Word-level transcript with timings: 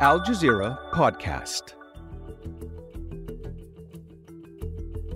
Al 0.00 0.18
Jazeera 0.18 0.90
Podcast. 0.90 1.74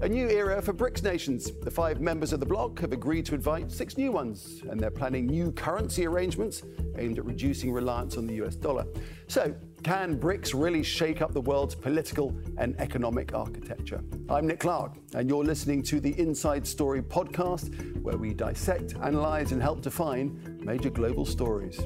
A 0.02 0.08
new 0.08 0.28
era 0.28 0.62
for 0.62 0.72
BRICS 0.72 1.02
nations. 1.02 1.50
The 1.50 1.70
five 1.70 2.00
members 2.00 2.32
of 2.32 2.38
the 2.38 2.46
bloc 2.46 2.78
have 2.78 2.92
agreed 2.92 3.26
to 3.26 3.34
invite 3.34 3.72
six 3.72 3.98
new 3.98 4.12
ones, 4.12 4.62
and 4.70 4.78
they're 4.78 4.92
planning 4.92 5.26
new 5.26 5.50
currency 5.50 6.06
arrangements 6.06 6.62
aimed 6.96 7.18
at 7.18 7.24
reducing 7.24 7.72
reliance 7.72 8.16
on 8.16 8.26
the 8.26 8.34
US 8.34 8.54
dollar. 8.54 8.86
So, 9.26 9.52
can 9.82 10.18
BRICS 10.18 10.54
really 10.54 10.84
shake 10.84 11.22
up 11.22 11.32
the 11.32 11.40
world's 11.40 11.74
political 11.74 12.36
and 12.56 12.78
economic 12.80 13.34
architecture? 13.34 14.00
I'm 14.28 14.46
Nick 14.46 14.60
Clark, 14.60 14.96
and 15.14 15.28
you're 15.28 15.44
listening 15.44 15.82
to 15.84 15.98
the 15.98 16.18
Inside 16.20 16.64
Story 16.64 17.02
podcast, 17.02 18.00
where 18.02 18.16
we 18.16 18.32
dissect, 18.32 18.94
analyze, 19.02 19.50
and 19.50 19.60
help 19.60 19.80
define 19.80 20.60
major 20.62 20.90
global 20.90 21.26
stories. 21.26 21.80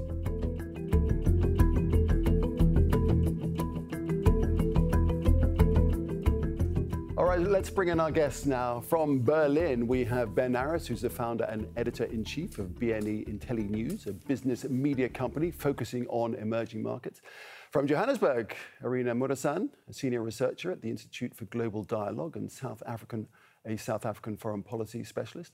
Let's 7.62 7.70
bring 7.70 7.90
in 7.90 8.00
our 8.00 8.10
guests 8.10 8.44
now. 8.44 8.80
From 8.80 9.22
Berlin, 9.22 9.86
we 9.86 10.02
have 10.06 10.34
Ben 10.34 10.56
Aris, 10.56 10.88
who's 10.88 11.02
the 11.02 11.08
founder 11.08 11.44
and 11.44 11.68
editor 11.76 12.02
in 12.02 12.24
chief 12.24 12.58
of 12.58 12.70
BNE 12.70 13.28
IntelliNews, 13.28 14.08
a 14.08 14.12
business 14.12 14.64
media 14.64 15.08
company 15.08 15.52
focusing 15.52 16.04
on 16.08 16.34
emerging 16.34 16.82
markets. 16.82 17.20
From 17.70 17.86
Johannesburg, 17.86 18.56
Arina 18.82 19.14
Muresan, 19.14 19.68
a 19.88 19.92
senior 19.92 20.22
researcher 20.22 20.72
at 20.72 20.82
the 20.82 20.90
Institute 20.90 21.36
for 21.36 21.44
Global 21.44 21.84
Dialogue 21.84 22.34
and 22.34 22.50
South 22.50 22.82
African, 22.84 23.28
a 23.64 23.76
South 23.76 24.06
African 24.06 24.36
foreign 24.36 24.64
policy 24.64 25.04
specialist. 25.04 25.52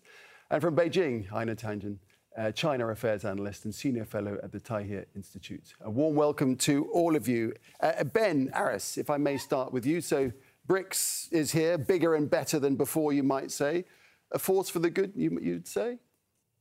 And 0.50 0.62
from 0.62 0.74
Beijing, 0.74 1.30
Einar 1.30 1.56
Tangen, 1.56 1.98
uh, 2.38 2.52
China 2.52 2.88
Affairs 2.88 3.26
Analyst 3.26 3.64
and 3.64 3.74
Senior 3.74 4.06
Fellow 4.06 4.38
at 4.42 4.52
the 4.52 4.60
Taihe 4.60 5.04
Institute. 5.14 5.74
A 5.82 5.90
warm 5.90 6.14
welcome 6.14 6.56
to 6.56 6.86
all 6.86 7.16
of 7.16 7.28
you. 7.28 7.52
Uh, 7.80 8.02
ben 8.04 8.50
Aris, 8.54 8.96
if 8.96 9.10
I 9.10 9.18
may 9.18 9.36
start 9.36 9.72
with 9.72 9.84
you. 9.84 10.00
So, 10.00 10.32
BRICS 10.68 11.32
is 11.32 11.50
here, 11.50 11.78
bigger 11.78 12.14
and 12.14 12.30
better 12.30 12.58
than 12.60 12.76
before, 12.76 13.12
you 13.12 13.22
might 13.22 13.50
say. 13.50 13.86
A 14.32 14.38
force 14.38 14.68
for 14.68 14.78
the 14.78 14.90
good, 14.90 15.12
you, 15.16 15.30
would 15.32 15.66
say? 15.66 15.98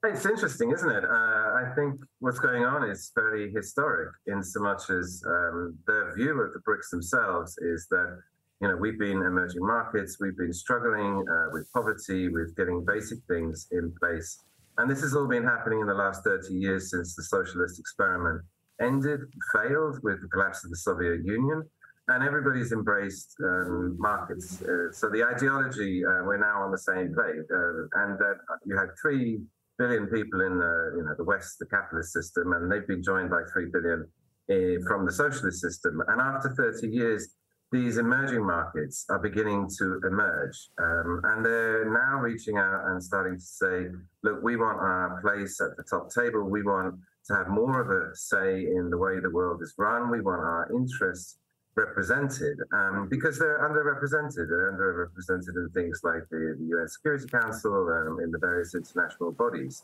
It's 0.05 0.25
interesting, 0.25 0.71
isn't 0.71 0.89
it? 0.89 1.03
Uh, 1.03 1.07
I 1.07 1.73
think 1.75 1.99
what's 2.19 2.39
going 2.39 2.63
on 2.63 2.89
is 2.89 3.11
very 3.13 3.51
historic 3.51 4.09
in 4.27 4.41
so 4.41 4.61
much 4.61 4.89
as 4.89 5.21
um, 5.27 5.77
their 5.85 6.15
view 6.15 6.39
of 6.41 6.53
the 6.53 6.59
BRICS 6.59 6.89
themselves 6.91 7.57
is 7.57 7.87
that, 7.91 8.21
you 8.61 8.69
know, 8.69 8.77
we've 8.77 8.97
been 8.97 9.17
emerging 9.17 9.65
markets, 9.65 10.17
we've 10.21 10.37
been 10.37 10.53
struggling 10.53 11.25
uh, 11.29 11.47
with 11.51 11.69
poverty, 11.73 12.29
with 12.29 12.55
getting 12.55 12.85
basic 12.85 13.19
things 13.27 13.67
in 13.71 13.93
place. 13.99 14.43
And 14.77 14.89
this 14.89 15.01
has 15.01 15.15
all 15.15 15.27
been 15.27 15.43
happening 15.43 15.81
in 15.81 15.87
the 15.87 15.93
last 15.93 16.23
30 16.23 16.53
years 16.53 16.91
since 16.91 17.13
the 17.15 17.23
socialist 17.23 17.77
experiment 17.77 18.41
ended, 18.79 19.19
failed 19.51 19.99
with 20.03 20.21
the 20.21 20.27
collapse 20.29 20.63
of 20.63 20.69
the 20.69 20.77
Soviet 20.77 21.25
Union 21.25 21.63
and 22.09 22.23
everybody's 22.23 22.71
embraced 22.71 23.35
um, 23.43 23.97
markets. 23.99 24.61
Uh, 24.61 24.91
so 24.91 25.09
the 25.09 25.23
ideology, 25.23 26.03
uh, 26.05 26.23
we're 26.23 26.39
now 26.39 26.63
on 26.63 26.71
the 26.71 26.77
same 26.77 27.13
page, 27.13 27.45
uh, 27.51 28.01
and 28.03 28.19
you 28.65 28.77
had 28.77 28.89
three 29.01 29.39
billion 29.77 30.07
people 30.07 30.41
in 30.41 30.53
you 30.53 31.03
know 31.05 31.13
the 31.17 31.23
West, 31.23 31.59
the 31.59 31.65
capitalist 31.65 32.13
system, 32.13 32.53
and 32.53 32.71
they've 32.71 32.87
been 32.87 33.03
joined 33.03 33.29
by 33.29 33.41
three 33.51 33.67
billion 33.71 34.07
uh, 34.49 34.81
from 34.87 35.05
the 35.05 35.11
socialist 35.11 35.61
system. 35.61 36.01
And 36.07 36.21
after 36.21 36.49
30 36.55 36.87
years, 36.87 37.35
these 37.71 37.97
emerging 37.97 38.45
markets 38.45 39.05
are 39.09 39.19
beginning 39.19 39.69
to 39.77 39.99
emerge, 40.07 40.69
um, 40.81 41.21
and 41.25 41.45
they're 41.45 41.91
now 41.91 42.19
reaching 42.19 42.57
out 42.57 42.85
and 42.87 43.03
starting 43.03 43.35
to 43.35 43.45
say, 43.45 43.87
"Look, 44.23 44.41
we 44.41 44.55
want 44.55 44.79
our 44.79 45.19
place 45.21 45.59
at 45.59 45.75
the 45.75 45.83
top 45.83 46.09
table. 46.13 46.43
We 46.43 46.63
want." 46.63 46.95
To 47.27 47.35
have 47.35 47.49
more 47.49 47.81
of 47.81 47.89
a 47.89 48.15
say 48.15 48.67
in 48.67 48.89
the 48.89 48.97
way 48.97 49.19
the 49.19 49.29
world 49.29 49.61
is 49.61 49.73
run. 49.77 50.09
We 50.09 50.21
want 50.21 50.39
our 50.39 50.71
interests 50.73 51.39
represented 51.77 52.57
um, 52.73 53.07
because 53.09 53.37
they're 53.37 53.59
underrepresented. 53.59 54.49
They're 54.49 54.73
underrepresented 54.73 55.55
in 55.55 55.69
things 55.73 56.01
like 56.03 56.23
the, 56.29 56.57
the 56.59 56.65
UN 56.65 56.87
Security 56.87 57.27
Council, 57.27 57.87
um, 57.89 58.19
in 58.21 58.31
the 58.31 58.39
various 58.39 58.75
international 58.75 59.31
bodies. 59.31 59.83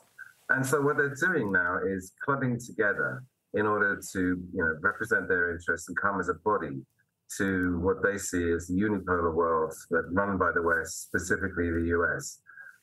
And 0.49 0.65
so 0.65 0.81
what 0.81 0.97
they're 0.97 1.15
doing 1.15 1.51
now 1.51 1.77
is 1.85 2.11
clubbing 2.25 2.59
together 2.59 3.23
in 3.53 3.67
order 3.67 4.01
to 4.11 4.19
you 4.19 4.59
know, 4.63 4.75
represent 4.81 5.27
their 5.27 5.51
interests 5.51 5.87
and 5.87 5.97
come 5.97 6.19
as 6.19 6.27
a 6.27 6.33
body 6.33 6.81
to 7.37 7.79
what 7.79 8.03
they 8.03 8.17
see 8.17 8.51
as 8.51 8.67
the 8.67 8.73
unipolar 8.73 9.33
world 9.33 9.73
that 9.91 10.03
run 10.11 10.37
by 10.37 10.51
the 10.53 10.61
West, 10.61 11.03
specifically 11.03 11.69
the 11.69 11.95
US. 11.99 12.39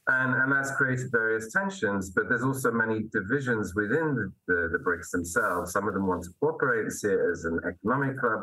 And, 0.07 0.35
and 0.35 0.51
that's 0.51 0.73
created 0.73 1.11
various 1.13 1.53
tensions, 1.53 2.11
but 2.11 2.29
there's 2.29 2.43
also 2.43 2.73
many 2.73 3.05
divisions 3.13 3.75
within 3.75 4.15
the, 4.15 4.33
the, 4.49 4.69
the 4.73 4.79
BRICS 4.79 5.11
themselves. 5.11 5.73
Some 5.73 5.87
of 5.87 5.95
them 5.95 6.07
want 6.07 6.25
to 6.25 6.31
cooperate 6.41 6.83
and 6.83 6.93
see 6.93 7.09
it 7.09 7.21
as 7.33 7.45
an 7.45 7.61
economic 7.69 8.19
club. 8.19 8.41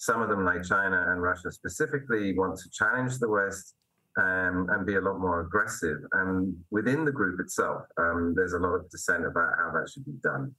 Some 0.00 0.22
of 0.22 0.30
them, 0.30 0.46
like 0.46 0.62
China 0.62 1.04
and 1.08 1.20
Russia 1.20 1.52
specifically, 1.52 2.32
want 2.32 2.58
to 2.58 2.70
challenge 2.70 3.18
the 3.18 3.28
West 3.28 3.74
um, 4.18 4.66
and 4.70 4.86
be 4.86 4.94
a 4.94 5.00
lot 5.00 5.20
more 5.20 5.42
aggressive. 5.42 5.98
And 6.12 6.56
within 6.70 7.04
the 7.04 7.12
group 7.12 7.38
itself, 7.38 7.82
um, 7.98 8.32
there's 8.34 8.54
a 8.54 8.58
lot 8.58 8.76
of 8.76 8.88
dissent 8.88 9.26
about 9.26 9.50
how 9.58 9.70
that 9.74 9.90
should 9.92 10.06
be 10.06 10.14
done. 10.22 10.54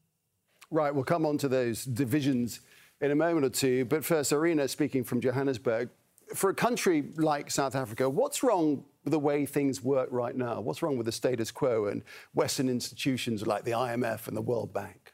Right, 0.70 0.94
we'll 0.94 1.06
come 1.06 1.26
on 1.26 1.40
to 1.40 1.48
those 1.48 1.86
divisions 1.86 2.60
in 3.02 3.10
a 3.10 3.16
moment 3.16 3.44
or 3.44 3.50
two. 3.50 3.84
But 3.86 4.06
first, 4.06 4.32
Arina, 4.32 4.68
speaking 4.68 5.04
from 5.04 5.20
Johannesburg, 5.22 5.90
for 6.36 6.52
a 6.52 6.54
country 6.54 7.06
like 7.18 7.50
South 7.50 7.74
Africa, 7.74 8.08
what's 8.08 8.44
wrong 8.44 8.84
with 9.04 9.12
the 9.12 9.20
way 9.20 9.48
things 9.48 9.84
work 9.84 10.10
right 10.12 10.36
now? 10.36 10.62
What's 10.62 10.84
wrong 10.84 10.98
with 10.98 11.08
the 11.08 11.12
status 11.12 11.50
quo 11.50 11.88
and 11.88 12.04
Western 12.36 12.70
institutions 12.70 13.48
like 13.48 13.64
the 13.64 13.72
IMF 13.72 14.28
and 14.28 14.38
the 14.38 14.42
World 14.42 14.72
Bank? 14.72 15.11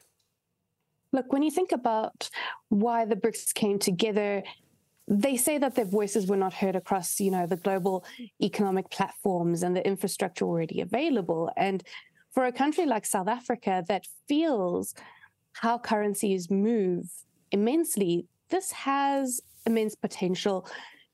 Look, 1.12 1.32
when 1.32 1.42
you 1.42 1.50
think 1.50 1.72
about 1.72 2.28
why 2.68 3.04
the 3.04 3.16
BRICS 3.16 3.54
came 3.54 3.78
together, 3.78 4.42
they 5.06 5.36
say 5.36 5.56
that 5.56 5.74
their 5.74 5.86
voices 5.86 6.26
were 6.26 6.36
not 6.36 6.52
heard 6.52 6.76
across, 6.76 7.18
you 7.18 7.30
know, 7.30 7.46
the 7.46 7.56
global 7.56 8.04
economic 8.42 8.90
platforms 8.90 9.62
and 9.62 9.74
the 9.74 9.86
infrastructure 9.86 10.44
already 10.44 10.82
available. 10.82 11.50
And 11.56 11.82
for 12.32 12.44
a 12.44 12.52
country 12.52 12.84
like 12.84 13.06
South 13.06 13.28
Africa 13.28 13.84
that 13.88 14.06
feels 14.28 14.94
how 15.52 15.78
currencies 15.78 16.50
move 16.50 17.06
immensely, 17.52 18.26
this 18.50 18.70
has 18.72 19.40
immense 19.64 19.94
potential 19.94 20.68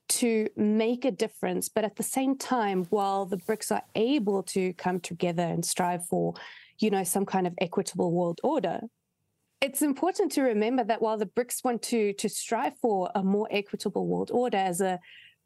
to 0.07 0.49
make 0.57 1.05
a 1.05 1.11
difference. 1.11 1.69
But 1.69 1.85
at 1.85 1.97
the 1.97 2.03
same 2.03 2.37
time, 2.37 2.85
while 2.91 3.27
the 3.27 3.37
BRICS 3.37 3.73
are 3.73 3.83
able 3.95 4.43
to 4.45 4.73
come 4.75 4.99
together 5.01 5.45
and 5.45 5.65
strive 5.65 6.05
for, 6.07 6.35
you 6.79 6.91
know, 6.91 7.05
some 7.05 7.25
kind 7.25 7.47
of 7.47 7.55
equitable 7.61 8.13
world 8.13 8.41
order, 8.43 8.81
it's 9.65 9.81
important 9.81 10.31
to 10.33 10.43
remember 10.43 10.85
that 10.85 11.01
while 11.01 11.17
the 11.17 11.25
BRICS 11.25 11.65
want 11.65 11.81
to 11.81 12.13
to 12.15 12.29
strive 12.29 12.77
for 12.83 13.11
a 13.15 13.23
more 13.23 13.49
equitable 13.51 14.07
world 14.07 14.31
order 14.31 14.59
as 14.59 14.83
a 14.83 15.01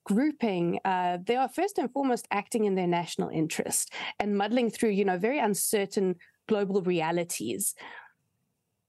grouping, 0.04 0.80
uh, 0.84 1.18
they 1.24 1.36
are 1.36 1.48
first 1.48 1.78
and 1.78 1.92
foremost 1.92 2.26
acting 2.32 2.64
in 2.64 2.74
their 2.74 2.88
national 2.88 3.28
interest 3.28 3.92
and 4.18 4.36
muddling 4.36 4.70
through, 4.70 4.90
you 4.90 5.04
know, 5.04 5.18
very 5.18 5.38
uncertain 5.38 6.16
global 6.48 6.82
realities. 6.82 7.76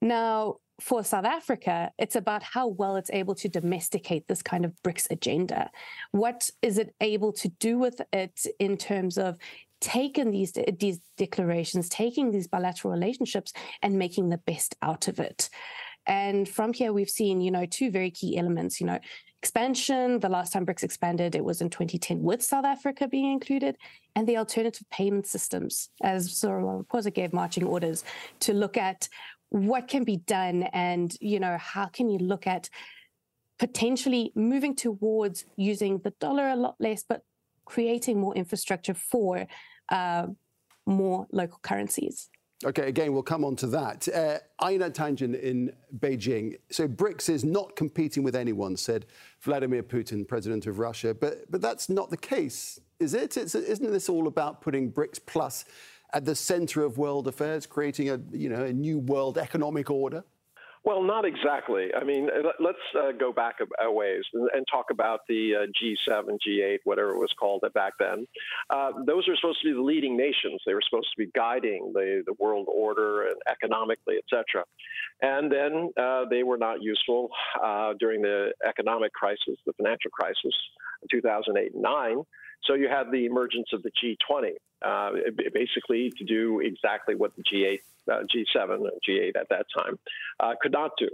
Now, 0.02 0.56
for 0.80 1.04
South 1.04 1.26
Africa, 1.26 1.92
it's 1.96 2.16
about 2.16 2.42
how 2.42 2.66
well 2.66 2.96
it's 2.96 3.10
able 3.10 3.36
to 3.36 3.48
domesticate 3.48 4.26
this 4.26 4.42
kind 4.42 4.64
of 4.64 4.72
BRICS 4.82 5.12
agenda. 5.12 5.70
What 6.10 6.50
is 6.60 6.78
it 6.78 6.92
able 7.00 7.32
to 7.34 7.48
do 7.48 7.78
with 7.78 8.00
it 8.12 8.46
in 8.58 8.76
terms 8.76 9.16
of 9.16 9.36
taking 9.80 10.30
these 10.30 10.52
these 10.78 11.00
declarations, 11.16 11.88
taking 11.88 12.30
these 12.30 12.48
bilateral 12.48 12.92
relationships, 12.92 13.52
and 13.82 13.98
making 13.98 14.28
the 14.28 14.38
best 14.38 14.76
out 14.82 15.08
of 15.08 15.18
it. 15.18 15.50
And 16.06 16.48
from 16.48 16.72
here, 16.72 16.92
we've 16.92 17.10
seen, 17.10 17.40
you 17.40 17.50
know, 17.50 17.66
two 17.66 17.90
very 17.90 18.10
key 18.10 18.36
elements. 18.38 18.80
You 18.80 18.86
know, 18.86 18.98
expansion. 19.42 20.20
The 20.20 20.28
last 20.28 20.52
time 20.52 20.66
BRICS 20.66 20.84
expanded, 20.84 21.34
it 21.34 21.44
was 21.44 21.60
in 21.60 21.70
2010 21.70 22.22
with 22.22 22.42
South 22.42 22.64
Africa 22.64 23.08
being 23.08 23.32
included, 23.32 23.76
and 24.14 24.26
the 24.26 24.36
alternative 24.36 24.86
payment 24.90 25.26
systems, 25.26 25.90
as 26.02 26.36
Cyril 26.36 26.84
Ramaphosa 26.84 27.12
gave 27.12 27.32
marching 27.32 27.64
orders 27.64 28.04
to 28.40 28.52
look 28.52 28.76
at 28.76 29.08
what 29.48 29.88
can 29.88 30.04
be 30.04 30.16
done, 30.16 30.64
and 30.72 31.16
you 31.20 31.40
know, 31.40 31.56
how 31.58 31.86
can 31.86 32.08
you 32.08 32.18
look 32.18 32.46
at 32.46 32.68
potentially 33.58 34.32
moving 34.34 34.74
towards 34.74 35.44
using 35.56 35.98
the 35.98 36.10
dollar 36.18 36.48
a 36.48 36.56
lot 36.56 36.76
less, 36.80 37.04
but 37.06 37.22
creating 37.66 38.18
more 38.18 38.34
infrastructure 38.34 38.94
for 38.94 39.46
uh, 39.90 40.26
more 40.86 41.26
local 41.32 41.58
currencies. 41.62 42.30
Okay, 42.62 42.88
again, 42.88 43.14
we'll 43.14 43.22
come 43.22 43.42
on 43.42 43.56
to 43.56 43.66
that. 43.68 44.06
Uh, 44.08 44.38
Einar 44.62 44.90
Tangen 44.90 45.34
in 45.34 45.72
Beijing. 45.98 46.58
So 46.70 46.86
BRICS 46.86 47.30
is 47.30 47.42
not 47.42 47.74
competing 47.74 48.22
with 48.22 48.36
anyone, 48.36 48.76
said 48.76 49.06
Vladimir 49.40 49.82
Putin, 49.82 50.28
president 50.28 50.66
of 50.66 50.78
Russia. 50.78 51.14
But, 51.14 51.50
but 51.50 51.62
that's 51.62 51.88
not 51.88 52.10
the 52.10 52.18
case, 52.18 52.78
is 52.98 53.14
it? 53.14 53.38
It's, 53.38 53.54
isn't 53.54 53.90
this 53.90 54.10
all 54.10 54.26
about 54.26 54.60
putting 54.60 54.92
BRICS 54.92 55.20
Plus 55.24 55.64
at 56.12 56.26
the 56.26 56.34
center 56.34 56.84
of 56.84 56.98
world 56.98 57.28
affairs, 57.28 57.64
creating 57.64 58.10
a, 58.10 58.20
you 58.30 58.50
know, 58.50 58.64
a 58.64 58.72
new 58.74 58.98
world 58.98 59.38
economic 59.38 59.90
order? 59.90 60.22
Well, 60.82 61.02
not 61.02 61.26
exactly. 61.26 61.94
I 61.94 62.04
mean, 62.04 62.30
let's 62.58 62.78
uh, 62.98 63.12
go 63.12 63.32
back 63.32 63.56
a, 63.78 63.92
ways 63.92 64.24
and, 64.32 64.66
talk 64.70 64.86
about 64.90 65.20
the 65.28 65.54
uh, 65.54 65.66
G7, 65.66 66.38
G8, 66.46 66.78
whatever 66.84 67.10
it 67.10 67.18
was 67.18 67.32
called 67.38 67.62
back 67.74 67.94
then. 67.98 68.26
Uh, 68.70 68.92
those 69.04 69.28
are 69.28 69.36
supposed 69.36 69.60
to 69.62 69.68
be 69.68 69.74
the 69.74 69.82
leading 69.82 70.16
nations. 70.16 70.62
They 70.64 70.72
were 70.72 70.80
supposed 70.88 71.10
to 71.10 71.18
be 71.18 71.30
guiding 71.34 71.92
the, 71.92 72.22
the 72.24 72.32
world 72.38 72.66
order 72.72 73.24
and 73.24 73.36
economically, 73.50 74.16
et 74.16 74.24
cetera. 74.30 74.64
And 75.20 75.52
then 75.52 75.90
uh, 75.98 76.24
they 76.30 76.44
were 76.44 76.56
not 76.56 76.82
useful 76.82 77.28
uh, 77.62 77.92
during 77.98 78.22
the 78.22 78.52
economic 78.66 79.12
crisis, 79.12 79.56
the 79.66 79.74
financial 79.74 80.10
crisis, 80.10 80.54
in 81.02 81.08
2008 81.10 81.74
and 81.74 81.82
9. 81.82 82.22
So 82.64 82.74
you 82.74 82.88
had 82.88 83.10
the 83.10 83.26
emergence 83.26 83.68
of 83.72 83.82
the 83.82 83.90
G20, 83.90 84.52
uh, 84.82 85.10
basically 85.52 86.10
to 86.16 86.24
do 86.24 86.60
exactly 86.60 87.14
what 87.14 87.32
the 87.36 87.42
G8, 87.42 87.80
uh, 88.10 88.22
G7, 88.22 88.78
G8 89.08 89.36
at 89.38 89.48
that 89.50 89.66
time 89.76 89.98
uh, 90.40 90.54
could 90.60 90.72
not 90.72 90.92
do. 90.98 91.08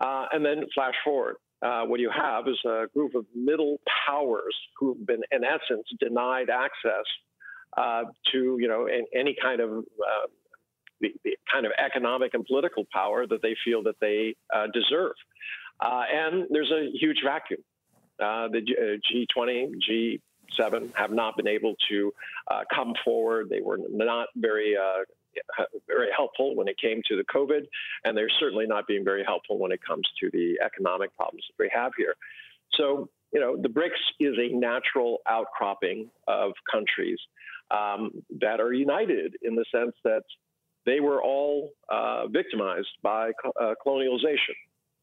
Uh, 0.00 0.26
and 0.32 0.44
then 0.44 0.64
flash 0.74 0.94
forward. 1.04 1.36
Uh, 1.62 1.82
what 1.84 2.00
you 2.00 2.10
have 2.10 2.48
is 2.48 2.58
a 2.64 2.86
group 2.94 3.14
of 3.14 3.26
middle 3.34 3.78
powers 4.06 4.56
who've 4.78 5.06
been, 5.06 5.20
in 5.30 5.44
essence, 5.44 5.86
denied 5.98 6.48
access 6.48 7.04
uh, 7.76 8.04
to, 8.32 8.56
you 8.58 8.66
know, 8.66 8.88
any 9.14 9.36
kind 9.42 9.60
of 9.60 9.84
the, 11.00 11.08
the, 11.24 11.36
kind 11.52 11.66
of 11.66 11.72
economic 11.78 12.32
and 12.32 12.46
political 12.46 12.86
power 12.92 13.26
that 13.26 13.42
they 13.42 13.54
feel 13.62 13.82
that 13.82 13.96
they 14.00 14.34
deserve. 14.72 15.12
and 15.82 16.46
there's 16.50 16.70
a 16.70 16.88
huge 16.98 17.18
vacuum. 17.22 17.60
the 18.18 18.62
G, 18.66 19.26
G20, 19.36 20.18
G7 20.58 20.92
have 20.94 21.10
not 21.10 21.36
been 21.36 21.48
able 21.48 21.74
to 21.90 22.12
uh, 22.50 22.62
come 22.74 22.94
forward. 23.04 23.48
They 23.48 23.60
were 23.60 23.78
not 23.88 24.28
very 24.36 24.76
uh, 24.76 25.04
very 25.86 26.08
helpful 26.16 26.54
when 26.54 26.68
it 26.68 26.76
came 26.78 27.02
to 27.08 27.16
the 27.16 27.24
COVID, 27.24 27.66
and 28.04 28.16
they're 28.16 28.30
certainly 28.40 28.66
not 28.66 28.86
being 28.86 29.04
very 29.04 29.24
helpful 29.24 29.58
when 29.58 29.72
it 29.72 29.80
comes 29.86 30.06
to 30.20 30.30
the 30.32 30.58
economic 30.64 31.14
problems 31.16 31.44
that 31.48 31.62
we 31.62 31.70
have 31.74 31.92
here. 31.96 32.14
So, 32.74 33.08
you 33.32 33.40
know, 33.40 33.56
the 33.56 33.68
BRICS 33.68 34.00
is 34.18 34.34
a 34.38 34.54
natural 34.54 35.18
outcropping 35.28 36.10
of 36.28 36.52
countries 36.70 37.18
um, 37.70 38.10
that 38.40 38.60
are 38.60 38.72
united 38.72 39.36
in 39.42 39.54
the 39.54 39.64
sense 39.72 39.94
that 40.04 40.22
they 40.86 41.00
were 41.00 41.22
all 41.22 41.70
uh, 41.88 42.26
victimized 42.28 42.88
by 43.02 43.30
uh, 43.60 43.74
colonialization. 43.84 44.56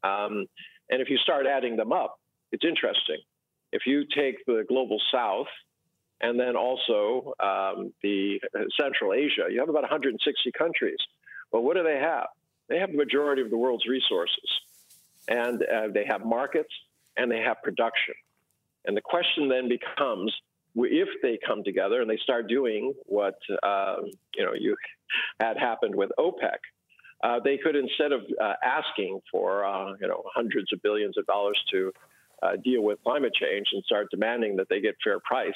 Um, 0.03 0.45
and 0.89 1.01
if 1.01 1.09
you 1.09 1.17
start 1.17 1.45
adding 1.45 1.75
them 1.75 1.91
up, 1.91 2.19
it's 2.51 2.65
interesting. 2.65 3.17
If 3.71 3.83
you 3.85 4.05
take 4.15 4.45
the 4.45 4.63
global 4.67 4.99
south 5.11 5.47
and 6.21 6.39
then 6.39 6.55
also 6.55 7.33
um, 7.39 7.93
the 8.01 8.39
uh, 8.55 8.63
Central 8.79 9.13
Asia, 9.13 9.47
you 9.51 9.59
have 9.59 9.69
about 9.69 9.83
160 9.83 10.51
countries. 10.57 10.97
But 11.51 11.61
what 11.61 11.75
do 11.75 11.83
they 11.83 11.99
have? 11.99 12.27
They 12.69 12.79
have 12.79 12.91
the 12.91 12.97
majority 12.97 13.41
of 13.41 13.49
the 13.49 13.57
world's 13.57 13.85
resources, 13.85 14.49
and 15.27 15.61
uh, 15.63 15.87
they 15.93 16.05
have 16.05 16.25
markets 16.25 16.73
and 17.15 17.31
they 17.31 17.39
have 17.39 17.57
production. 17.63 18.13
And 18.85 18.95
the 18.95 19.01
question 19.01 19.47
then 19.47 19.69
becomes, 19.69 20.33
if 20.75 21.09
they 21.21 21.39
come 21.45 21.63
together 21.63 22.01
and 22.01 22.09
they 22.09 22.17
start 22.17 22.47
doing 22.47 22.93
what 23.05 23.37
uh, 23.63 23.97
you 24.35 24.45
know 24.45 24.53
you 24.53 24.75
had 25.39 25.57
happened 25.57 25.95
with 25.95 26.11
OPEC, 26.19 26.57
uh, 27.23 27.39
they 27.43 27.57
could 27.57 27.75
instead 27.75 28.11
of 28.11 28.21
uh, 28.41 28.53
asking 28.63 29.19
for 29.31 29.65
uh, 29.65 29.93
you 30.01 30.07
know 30.07 30.23
hundreds 30.33 30.73
of 30.73 30.81
billions 30.81 31.17
of 31.17 31.25
dollars 31.25 31.59
to 31.71 31.91
uh, 32.43 32.55
deal 32.63 32.81
with 32.81 32.99
climate 33.03 33.33
change 33.33 33.67
and 33.71 33.83
start 33.83 34.07
demanding 34.11 34.55
that 34.57 34.69
they 34.69 34.81
get 34.81 34.95
fair 35.03 35.19
price 35.19 35.55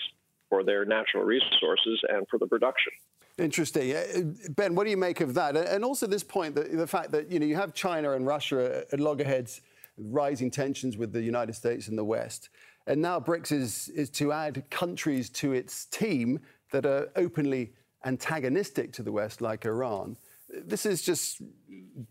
for 0.52 0.64
their 0.66 0.84
natural 0.84 1.24
resources 1.24 1.98
and 2.10 2.28
for 2.30 2.38
the 2.38 2.46
production. 2.46 2.92
Interesting, 3.38 3.96
uh, 3.96 4.04
Ben. 4.50 4.76
What 4.76 4.84
do 4.84 4.90
you 4.90 4.98
make 4.98 5.22
of 5.22 5.34
that? 5.36 5.56
And 5.56 5.86
also 5.86 6.06
this 6.06 6.24
point, 6.24 6.54
that 6.56 6.76
the 6.76 6.86
fact 6.86 7.12
that 7.14 7.32
you 7.32 7.40
know 7.40 7.46
you 7.46 7.56
have 7.56 7.74
China 7.74 8.12
and 8.12 8.28
Russia 8.28 8.84
at 8.92 9.00
loggerheads, 9.00 9.62
rising 9.98 10.52
tensions 10.52 10.98
with 10.98 11.14
the 11.14 11.22
United 11.22 11.56
States 11.56 11.88
and 11.88 11.98
the 11.98 12.04
West, 12.04 12.50
and 12.86 13.02
now 13.02 13.20
BRICS 13.20 13.52
is 13.54 13.90
is 13.90 14.10
to 14.12 14.34
add 14.34 14.70
countries 14.70 15.30
to 15.42 15.54
its 15.54 15.86
team 15.86 16.40
that 16.74 16.86
are 16.86 17.10
openly 17.16 17.72
antagonistic 18.04 18.92
to 18.94 19.04
the 19.04 19.12
West, 19.12 19.42
like 19.42 19.66
Iran. 19.66 20.18
This 20.50 20.86
is 20.86 21.02
just 21.02 21.42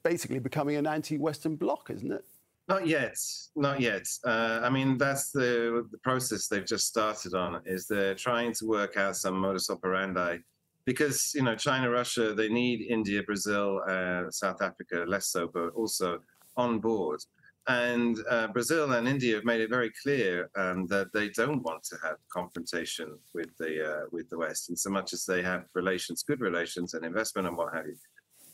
basically 0.02 0.38
becoming 0.38 0.76
an 0.76 0.86
anti-Western 0.86 1.56
bloc, 1.56 1.90
isn't 1.90 2.12
it? 2.12 2.24
Not 2.70 2.86
yet, 2.86 3.16
not 3.56 3.80
yet. 3.80 4.06
Uh, 4.24 4.60
I 4.62 4.70
mean, 4.70 4.96
that's 4.96 5.32
the 5.32 5.84
the 5.90 5.98
process 5.98 6.46
they've 6.46 6.72
just 6.74 6.86
started 6.86 7.34
on. 7.34 7.60
Is 7.66 7.88
they're 7.88 8.14
trying 8.14 8.52
to 8.58 8.64
work 8.64 8.96
out 8.96 9.16
some 9.16 9.36
modus 9.44 9.70
operandi, 9.70 10.38
because 10.84 11.32
you 11.34 11.42
know 11.42 11.56
China, 11.56 11.90
Russia, 11.90 12.32
they 12.32 12.48
need 12.48 12.78
India, 12.96 13.24
Brazil, 13.24 13.82
uh, 13.88 14.30
South 14.30 14.62
Africa, 14.62 15.04
less 15.14 15.26
so, 15.34 15.48
but 15.52 15.70
also 15.70 16.20
on 16.56 16.78
board. 16.78 17.20
And 17.66 18.16
uh, 18.30 18.46
Brazil 18.48 18.92
and 18.92 19.08
India 19.08 19.34
have 19.34 19.44
made 19.44 19.60
it 19.60 19.70
very 19.78 19.92
clear 20.02 20.48
um, 20.56 20.86
that 20.86 21.08
they 21.12 21.28
don't 21.30 21.62
want 21.64 21.82
to 21.90 21.96
have 22.04 22.18
confrontation 22.32 23.18
with 23.34 23.50
the 23.58 23.72
uh, 23.92 24.04
with 24.12 24.30
the 24.30 24.38
West, 24.38 24.70
in 24.70 24.76
so 24.76 24.90
much 24.90 25.12
as 25.12 25.26
they 25.26 25.42
have 25.42 25.64
relations, 25.74 26.22
good 26.22 26.40
relations, 26.40 26.94
and 26.94 27.04
investment 27.04 27.48
and 27.48 27.56
what 27.56 27.74
have 27.74 27.86
you. 27.86 27.96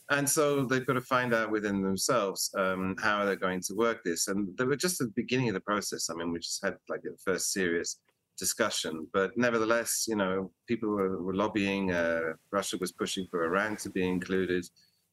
And 0.09 0.29
so 0.29 0.63
they've 0.65 0.85
got 0.85 0.93
to 0.93 1.01
find 1.01 1.33
out 1.33 1.51
within 1.51 1.81
themselves 1.81 2.49
um, 2.57 2.95
how 2.97 3.25
they're 3.25 3.35
going 3.35 3.61
to 3.61 3.73
work 3.75 4.03
this. 4.03 4.29
And 4.29 4.57
they 4.57 4.63
were 4.63 4.77
just 4.77 5.01
at 5.01 5.07
the 5.07 5.21
beginning 5.21 5.49
of 5.49 5.53
the 5.53 5.59
process. 5.61 6.09
I 6.09 6.13
mean, 6.13 6.31
we 6.31 6.39
just 6.39 6.63
had 6.63 6.77
like 6.87 7.01
the 7.03 7.17
first 7.25 7.51
serious 7.51 7.99
discussion. 8.37 9.07
But 9.11 9.37
nevertheless, 9.37 10.05
you 10.07 10.15
know, 10.15 10.51
people 10.67 10.89
were, 10.89 11.21
were 11.21 11.35
lobbying. 11.35 11.91
Uh, 11.91 12.33
Russia 12.51 12.77
was 12.79 12.93
pushing 12.93 13.27
for 13.29 13.43
Iran 13.43 13.75
to 13.77 13.89
be 13.89 14.07
included. 14.07 14.65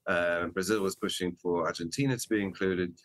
Uh, 0.07 0.47
Brazil 0.47 0.83
was 0.83 0.95
pushing 0.95 1.37
for 1.43 1.67
Argentina 1.67 2.17
to 2.17 2.29
be 2.29 2.43
included. 2.43 2.97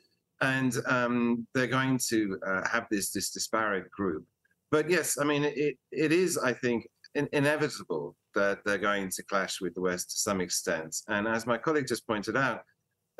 And 0.41 0.75
um, 0.85 1.47
they're 1.53 1.67
going 1.67 1.99
to 2.09 2.39
uh, 2.45 2.67
have 2.69 2.85
this 2.91 3.11
this 3.11 3.31
disparate 3.31 3.89
group. 3.91 4.25
But 4.71 4.89
yes, 4.89 5.17
I 5.19 5.23
mean, 5.23 5.43
it, 5.43 5.77
it 5.91 6.11
is, 6.11 6.37
I 6.37 6.53
think, 6.53 6.87
in, 7.15 7.27
inevitable 7.33 8.15
that 8.35 8.59
they're 8.65 8.77
going 8.77 9.09
to 9.09 9.23
clash 9.23 9.61
with 9.61 9.73
the 9.73 9.81
West 9.81 10.11
to 10.11 10.17
some 10.17 10.41
extent. 10.41 10.95
And 11.07 11.27
as 11.27 11.45
my 11.45 11.57
colleague 11.57 11.87
just 11.87 12.07
pointed 12.07 12.37
out, 12.37 12.61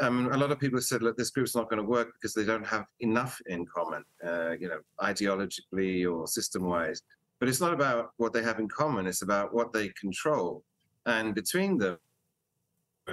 um, 0.02 0.32
a 0.32 0.38
lot 0.38 0.52
of 0.52 0.60
people 0.60 0.80
said, 0.80 1.02
look, 1.02 1.18
this 1.18 1.32
group's 1.32 1.56
not 1.56 1.70
going 1.70 1.82
to 1.82 1.88
work 1.88 2.14
because 2.14 2.34
they 2.34 2.46
don't 2.46 2.66
have 2.66 2.86
enough 3.02 3.40
in 3.48 3.66
common, 3.66 4.04
uh, 4.26 4.52
you 4.52 4.70
know, 4.70 4.80
ideologically 5.02 6.10
or 6.10 6.26
system-wise. 6.26 7.02
But 7.40 7.50
it's 7.50 7.62
not 7.62 7.74
about 7.74 8.12
what 8.18 8.34
they 8.34 8.44
have 8.44 8.60
in 8.60 8.68
common; 8.68 9.08
it's 9.08 9.22
about 9.22 9.54
what 9.54 9.72
they 9.72 9.90
control. 9.90 10.64
And 11.06 11.34
between 11.34 11.78
them, 11.78 11.98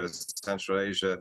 Central 0.05 0.79
Asia, 0.79 1.19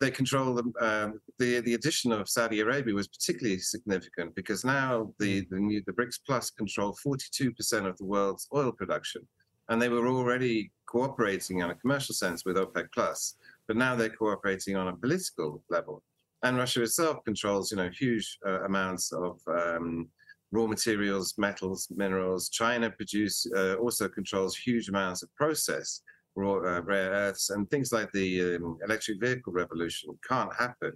they 0.00 0.10
control 0.10 0.54
the, 0.54 0.62
um, 0.80 1.20
the 1.38 1.60
the 1.60 1.74
addition 1.74 2.12
of 2.12 2.28
Saudi 2.28 2.60
Arabia 2.60 2.94
was 2.94 3.08
particularly 3.08 3.58
significant 3.58 4.34
because 4.34 4.64
now 4.64 5.12
the 5.18 5.46
the, 5.50 5.58
new, 5.58 5.82
the 5.86 5.92
BRICS 5.92 6.20
Plus 6.26 6.50
control 6.50 6.96
42% 7.04 7.86
of 7.86 7.96
the 7.98 8.04
world's 8.04 8.48
oil 8.54 8.72
production 8.72 9.26
and 9.68 9.80
they 9.80 9.88
were 9.88 10.08
already 10.08 10.70
cooperating 10.86 11.60
in 11.60 11.70
a 11.70 11.74
commercial 11.74 12.14
sense 12.14 12.44
with 12.44 12.56
OPEC 12.56 12.86
Plus, 12.92 13.36
but 13.66 13.76
now 13.76 13.94
they're 13.94 14.08
cooperating 14.08 14.76
on 14.76 14.88
a 14.88 14.96
political 14.96 15.62
level. 15.68 16.02
And 16.42 16.56
Russia 16.56 16.82
itself 16.82 17.24
controls, 17.24 17.70
you 17.70 17.76
know, 17.76 17.90
huge 17.90 18.38
uh, 18.46 18.62
amounts 18.64 19.12
of 19.12 19.40
um, 19.48 20.08
raw 20.52 20.66
materials, 20.66 21.34
metals, 21.36 21.88
minerals. 21.94 22.48
China 22.48 22.90
produce 22.90 23.46
uh, 23.54 23.74
also 23.74 24.08
controls 24.08 24.56
huge 24.56 24.88
amounts 24.88 25.22
of 25.22 25.34
process, 25.34 26.02
raw, 26.38 26.54
uh, 26.54 26.82
rare 26.82 27.10
earths, 27.10 27.50
and 27.50 27.68
things 27.68 27.92
like 27.92 28.10
the 28.12 28.56
um, 28.56 28.78
electric 28.84 29.20
vehicle 29.20 29.52
revolution 29.52 30.18
can't 30.28 30.54
happen 30.54 30.92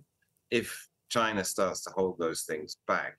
if 0.50 0.88
China 1.08 1.44
starts 1.44 1.82
to 1.84 1.90
hold 1.90 2.16
those 2.18 2.42
things 2.42 2.76
back. 2.86 3.16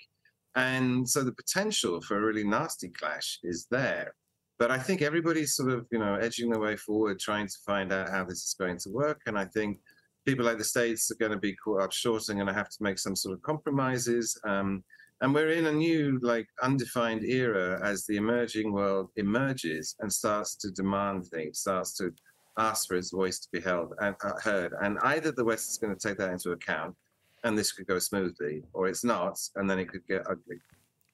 And 0.55 1.07
so 1.07 1.23
the 1.23 1.33
potential 1.33 2.01
for 2.01 2.17
a 2.17 2.21
really 2.21 2.43
nasty 2.43 2.89
clash 2.89 3.39
is 3.43 3.67
there. 3.71 4.13
But 4.59 4.71
I 4.71 4.77
think 4.77 5.01
everybody's 5.01 5.55
sort 5.55 5.71
of, 5.71 5.87
you 5.91 5.99
know, 5.99 6.15
edging 6.15 6.49
their 6.49 6.61
way 6.61 6.77
forward, 6.77 7.19
trying 7.19 7.47
to 7.47 7.57
find 7.65 7.91
out 7.91 8.09
how 8.09 8.23
this 8.23 8.43
is 8.47 8.55
going 8.57 8.77
to 8.79 8.89
work. 8.91 9.21
And 9.25 9.37
I 9.37 9.45
think 9.45 9.79
people 10.25 10.45
like 10.45 10.59
the 10.59 10.63
States 10.63 11.11
are 11.11 11.15
going 11.15 11.31
to 11.31 11.39
be 11.39 11.55
caught 11.55 11.81
up 11.81 11.91
short 11.91 12.29
and 12.29 12.37
going 12.37 12.47
to 12.47 12.53
have 12.53 12.69
to 12.69 12.83
make 12.83 12.99
some 12.99 13.15
sort 13.15 13.33
of 13.33 13.41
compromises. 13.41 14.39
Um, 14.45 14.83
and 15.21 15.33
we're 15.33 15.51
in 15.51 15.67
a 15.67 15.71
new, 15.71 16.19
like, 16.21 16.47
undefined 16.61 17.23
era 17.23 17.79
as 17.83 18.05
the 18.05 18.17
emerging 18.17 18.71
world 18.71 19.09
emerges 19.15 19.95
and 19.99 20.11
starts 20.11 20.55
to 20.57 20.71
demand 20.71 21.25
things, 21.27 21.59
starts 21.59 21.95
to 21.97 22.11
ask 22.57 22.87
for 22.87 22.95
its 22.95 23.11
voice 23.11 23.39
to 23.39 23.47
be 23.51 23.59
held 23.59 23.93
and 23.99 24.15
uh, 24.23 24.33
heard. 24.43 24.73
And 24.81 24.99
either 25.03 25.31
the 25.31 25.45
West 25.45 25.69
is 25.71 25.77
going 25.77 25.95
to 25.95 26.07
take 26.07 26.17
that 26.17 26.31
into 26.31 26.51
account, 26.51 26.95
and 27.43 27.57
this 27.57 27.71
could 27.71 27.87
go 27.87 27.99
smoothly, 27.99 28.63
or 28.73 28.87
it's 28.87 29.03
not, 29.03 29.39
and 29.55 29.69
then 29.69 29.79
it 29.79 29.89
could 29.89 30.05
get 30.07 30.21
ugly. 30.29 30.57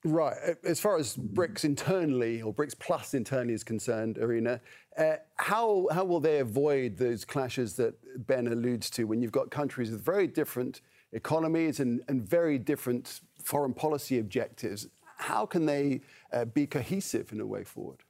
Right. 0.05 0.55
As 0.63 0.79
far 0.79 0.97
as 0.97 1.17
BRICS 1.17 1.65
internally 1.65 2.41
or 2.41 2.53
BRICS 2.53 2.79
Plus 2.79 3.13
internally 3.13 3.53
is 3.53 3.63
concerned, 3.63 4.17
Arina, 4.17 4.61
uh, 4.97 5.15
how, 5.35 5.87
how 5.91 6.05
will 6.05 6.21
they 6.21 6.39
avoid 6.39 6.97
those 6.97 7.25
clashes 7.25 7.75
that 7.75 7.95
Ben 8.25 8.47
alludes 8.47 8.89
to 8.91 9.03
when 9.03 9.21
you've 9.21 9.33
got 9.33 9.51
countries 9.51 9.91
with 9.91 10.03
very 10.03 10.25
different 10.25 10.81
economies 11.13 11.79
and, 11.79 12.01
and 12.07 12.27
very 12.27 12.57
different 12.57 13.21
foreign 13.43 13.73
policy 13.73 14.19
objectives? 14.19 14.87
How 15.17 15.45
can 15.45 15.65
they 15.65 16.01
uh, 16.31 16.45
be 16.45 16.65
cohesive 16.65 17.31
in 17.31 17.41
a 17.41 17.45
way 17.45 17.63
forward? 17.63 18.03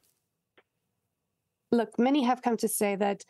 Look, 1.72 2.00
many 2.00 2.24
have 2.24 2.42
come 2.42 2.58
to 2.58 2.68
say 2.68 2.96
that 2.96 3.24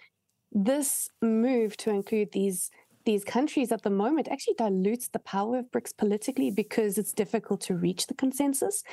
this 0.51 1.09
move 1.21 1.77
to 1.77 1.89
include 1.91 2.31
these 2.31 2.71
these 3.05 3.23
countries 3.23 3.71
at 3.71 3.81
the 3.81 3.89
moment 3.89 4.27
actually 4.27 4.55
dilutes 4.55 5.07
the 5.07 5.19
power 5.19 5.57
of 5.59 5.71
BRICS 5.71 5.97
politically 5.97 6.51
because 6.51 6.97
it's 6.97 7.13
difficult 7.13 7.61
to 7.61 7.75
reach 7.75 8.07
the 8.07 8.13
consensus. 8.13 8.83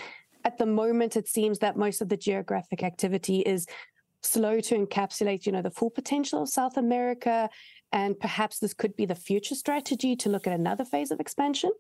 At 0.45 0.59
the 0.59 0.65
moment, 0.65 1.17
it 1.17 1.29
seems 1.29 1.59
that 1.59 1.77
most 1.77 2.01
of 2.01 2.09
the 2.09 2.17
geographic 2.17 2.83
activity 2.83 3.41
is 3.41 3.67
slow 4.23 4.61
to 4.61 4.75
encapsulate, 4.75 5.47
you 5.47 5.53
know, 5.53 5.63
the 5.63 5.71
full 5.71 5.91
potential 5.91 6.43
of 6.43 6.49
South 6.49 6.77
America. 6.77 7.49
And 7.93 8.19
perhaps 8.19 8.59
this 8.59 8.75
could 8.75 8.97
be 8.97 9.07
the 9.07 9.15
future 9.15 9.55
strategy 9.55 10.17
to 10.17 10.29
look 10.29 10.47
at 10.47 10.53
another 10.53 10.85
phase 10.85 11.11
of 11.11 11.21
expansion. 11.21 11.71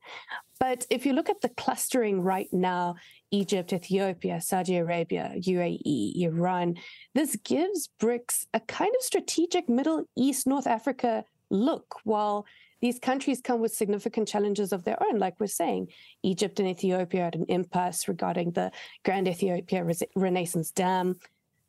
But 0.61 0.87
if 0.89 1.05
you 1.05 1.13
look 1.13 1.29
at 1.29 1.41
the 1.41 1.49
clustering 1.51 2.23
right 2.23 2.49
now, 2.53 2.95
Egypt, 3.31 3.73
Ethiopia, 3.73 4.41
Saudi 4.41 4.77
Arabia, 4.77 5.33
UAE, 5.37 6.17
Iran, 6.23 6.77
this 7.15 7.37
gives 7.37 7.91
BRICS 8.01 8.47
a 8.55 8.61
kind 8.61 8.95
of 8.97 9.03
strategic 9.03 9.69
Middle 9.69 10.05
East, 10.17 10.47
North 10.47 10.67
Africa 10.67 11.25
look, 11.51 11.97
while 12.05 12.47
these 12.81 12.99
countries 12.99 13.41
come 13.41 13.61
with 13.61 13.75
significant 13.75 14.29
challenges 14.29 14.73
of 14.73 14.85
their 14.85 15.03
own. 15.03 15.19
Like 15.19 15.41
we're 15.41 15.47
saying, 15.47 15.89
Egypt 16.23 16.61
and 16.61 16.69
Ethiopia 16.69 17.27
at 17.27 17.35
an 17.35 17.47
impasse 17.49 18.07
regarding 18.07 18.53
the 18.53 18.71
Grand 19.05 19.27
Ethiopia 19.29 19.85
Renaissance 20.15 20.71
Dam. 20.71 21.17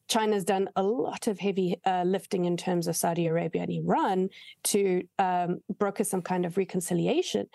China's 0.08 0.44
done 0.44 0.70
a 0.76 0.84
lot 0.84 1.28
of 1.28 1.40
heavy 1.40 1.80
uh, 1.86 2.04
lifting 2.04 2.46
in 2.46 2.56
terms 2.56 2.88
of 2.88 2.96
Saudi 2.96 3.28
Arabia 3.28 3.64
and 3.64 3.72
Iran 3.72 4.30
to 4.64 5.04
um, 5.20 5.60
broker 5.78 6.04
some 6.04 6.22
kind 6.22 6.46
of 6.46 6.58
reconciliation. 6.58 7.48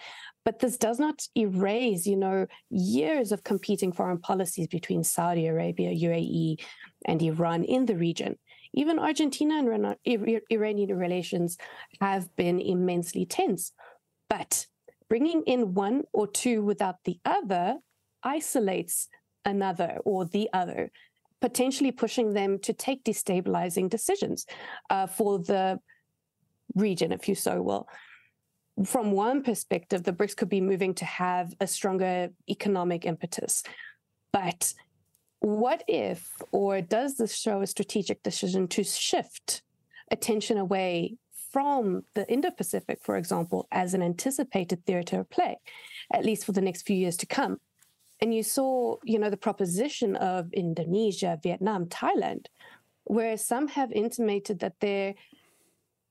But 0.44 0.59
this 0.59 0.76
does 0.76 0.99
not 0.99 1.26
erase, 1.37 2.06
you 2.06 2.16
know, 2.16 2.47
years 2.68 3.32
of 3.32 3.44
competing 3.44 3.92
foreign 3.92 4.18
policies 4.18 4.68
between 4.68 5.04
Saudi 5.04 5.47
Arabia, 5.47 5.90
UAE, 5.90 6.62
and 7.06 7.23
Iran 7.23 7.64
in 7.64 7.87
the 7.87 7.97
region. 7.97 8.38
Even 8.75 8.99
Argentina 8.99 9.59
and 9.59 9.97
Iranian 10.50 10.99
relations 10.99 11.59
have 12.00 12.35
been 12.37 12.61
immensely 12.61 13.25
tense. 13.26 13.73
But 14.28 14.66
bringing 15.09 15.42
in 15.42 15.75
one 15.75 16.04
or 16.12 16.26
two 16.26 16.62
without 16.62 16.97
the 17.04 17.18
other 17.25 17.76
isolates 18.23 19.09
another 19.44 19.99
or 20.04 20.25
the 20.25 20.49
other 20.52 20.90
potentially 21.42 21.92
pushing 21.92 22.32
them 22.32 22.58
to 22.61 22.72
take 22.72 23.04
destabilizing 23.04 23.90
decisions 23.90 24.46
uh, 24.88 25.06
for 25.06 25.38
the 25.40 25.78
region, 26.75 27.12
if 27.12 27.28
you 27.28 27.34
so 27.34 27.61
will. 27.61 27.87
From 28.87 29.11
one 29.11 29.42
perspective, 29.42 30.04
the 30.04 30.14
BRICS 30.14 30.37
could 30.37 30.49
be 30.49 30.62
moving 30.62 30.94
to 30.94 31.04
have 31.04 31.52
a 31.61 31.66
stronger 31.66 32.30
economic 32.49 33.04
impetus. 33.04 33.62
But 34.32 34.72
what 35.40 35.84
if, 35.88 36.30
or 36.52 36.80
does 36.80 37.16
this 37.16 37.37
show 37.37 37.61
a 37.61 37.66
strategic 37.66 38.22
decision 38.22 38.68
to 38.68 38.84
shift 38.84 39.62
attention 40.11 40.56
away 40.56 41.16
from 41.52 42.04
the 42.14 42.26
Indo 42.32 42.50
Pacific, 42.50 43.00
for 43.02 43.16
example, 43.16 43.66
as 43.70 43.92
an 43.92 44.02
anticipated 44.02 44.87
theater 44.87 45.20
of 45.20 45.28
play, 45.28 45.58
at 46.11 46.25
least 46.25 46.46
for 46.46 46.52
the 46.52 46.62
next 46.62 46.87
few 46.87 46.96
years 46.96 47.16
to 47.18 47.26
come? 47.26 47.58
And 48.23 48.33
you 48.33 48.45
saw, 48.45 48.99
you 49.02 49.19
know, 49.19 49.31
the 49.31 49.37
proposition 49.37 50.14
of 50.14 50.52
Indonesia, 50.52 51.41
Vietnam, 51.43 51.87
Thailand, 51.87 52.47
where 53.02 53.37
some 53.37 53.67
have 53.67 53.91
intimated 53.91 54.61
that 54.61 54.79
they 54.79 55.17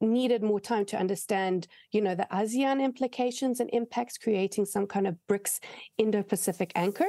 needed 0.02 0.44
more 0.44 0.60
time 0.60 0.84
to 0.88 0.98
understand, 0.98 1.68
you 1.94 2.02
know, 2.02 2.14
the 2.14 2.28
ASEAN 2.30 2.84
implications 2.84 3.62
and 3.62 3.70
impacts, 3.72 4.18
creating 4.18 4.66
some 4.66 4.88
kind 4.88 5.08
of 5.08 5.16
BRICS 5.30 5.62
Indo-Pacific 5.98 6.74
anchor. 6.76 7.08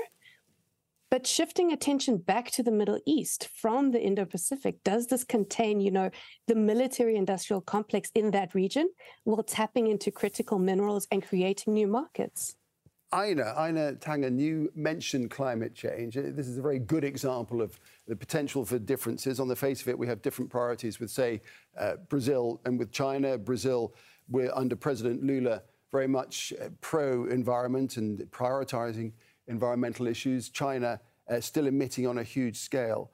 But 1.11 1.27
shifting 1.27 1.73
attention 1.73 2.19
back 2.19 2.53
to 2.53 2.63
the 2.63 2.71
Middle 2.71 3.01
East 3.05 3.49
from 3.53 3.91
the 3.91 4.01
Indo 4.01 4.25
Pacific, 4.25 4.85
does 4.85 5.09
this 5.09 5.25
contain, 5.25 5.81
you 5.81 5.91
know, 5.91 6.11
the 6.47 6.55
military 6.55 7.17
industrial 7.17 7.61
complex 7.61 8.11
in 8.15 8.31
that 8.31 8.55
region 8.55 8.89
while 9.25 9.43
tapping 9.43 9.89
into 9.89 10.13
critical 10.13 10.61
minerals 10.61 11.09
and 11.11 11.27
creating 11.27 11.75
new 11.75 11.89
markets? 11.89 12.55
Einar, 13.12 13.54
Einar 13.59 13.92
Tangen, 13.92 14.38
you 14.38 14.73
mentioned 14.75 15.31
climate 15.31 15.75
change. 15.75 16.16
Uh, 16.16 16.23
this 16.25 16.49
is 16.49 16.57
a 16.57 16.62
very 16.62 16.78
good 16.78 17.04
example 17.04 17.61
of 17.61 17.78
the 18.09 18.16
potential 18.16 18.64
for 18.64 18.78
differences. 18.78 19.38
On 19.38 19.49
the 19.49 19.57
face 19.57 19.83
of 19.83 19.88
it, 19.88 19.99
we 19.99 20.07
have 20.07 20.23
different 20.23 20.50
priorities 20.50 20.99
with, 20.99 21.11
say, 21.11 21.42
uh, 21.78 21.97
Brazil 22.09 22.61
and 22.64 22.78
with 22.78 22.90
China. 22.90 23.37
Brazil, 23.37 23.95
we're 24.31 24.52
under 24.54 24.75
President 24.75 25.23
Lula 25.23 25.62
very 25.90 26.09
much 26.09 26.54
uh, 26.61 26.71
pro 26.81 27.26
environment 27.26 27.99
and 27.99 28.21
prioritizing 28.31 29.12
environmental 29.47 30.07
issues. 30.07 30.49
China 30.49 30.99
uh, 31.28 31.38
still 31.38 31.66
emitting 31.66 32.07
on 32.07 32.19
a 32.19 32.23
huge 32.23 32.57
scale. 32.57 33.11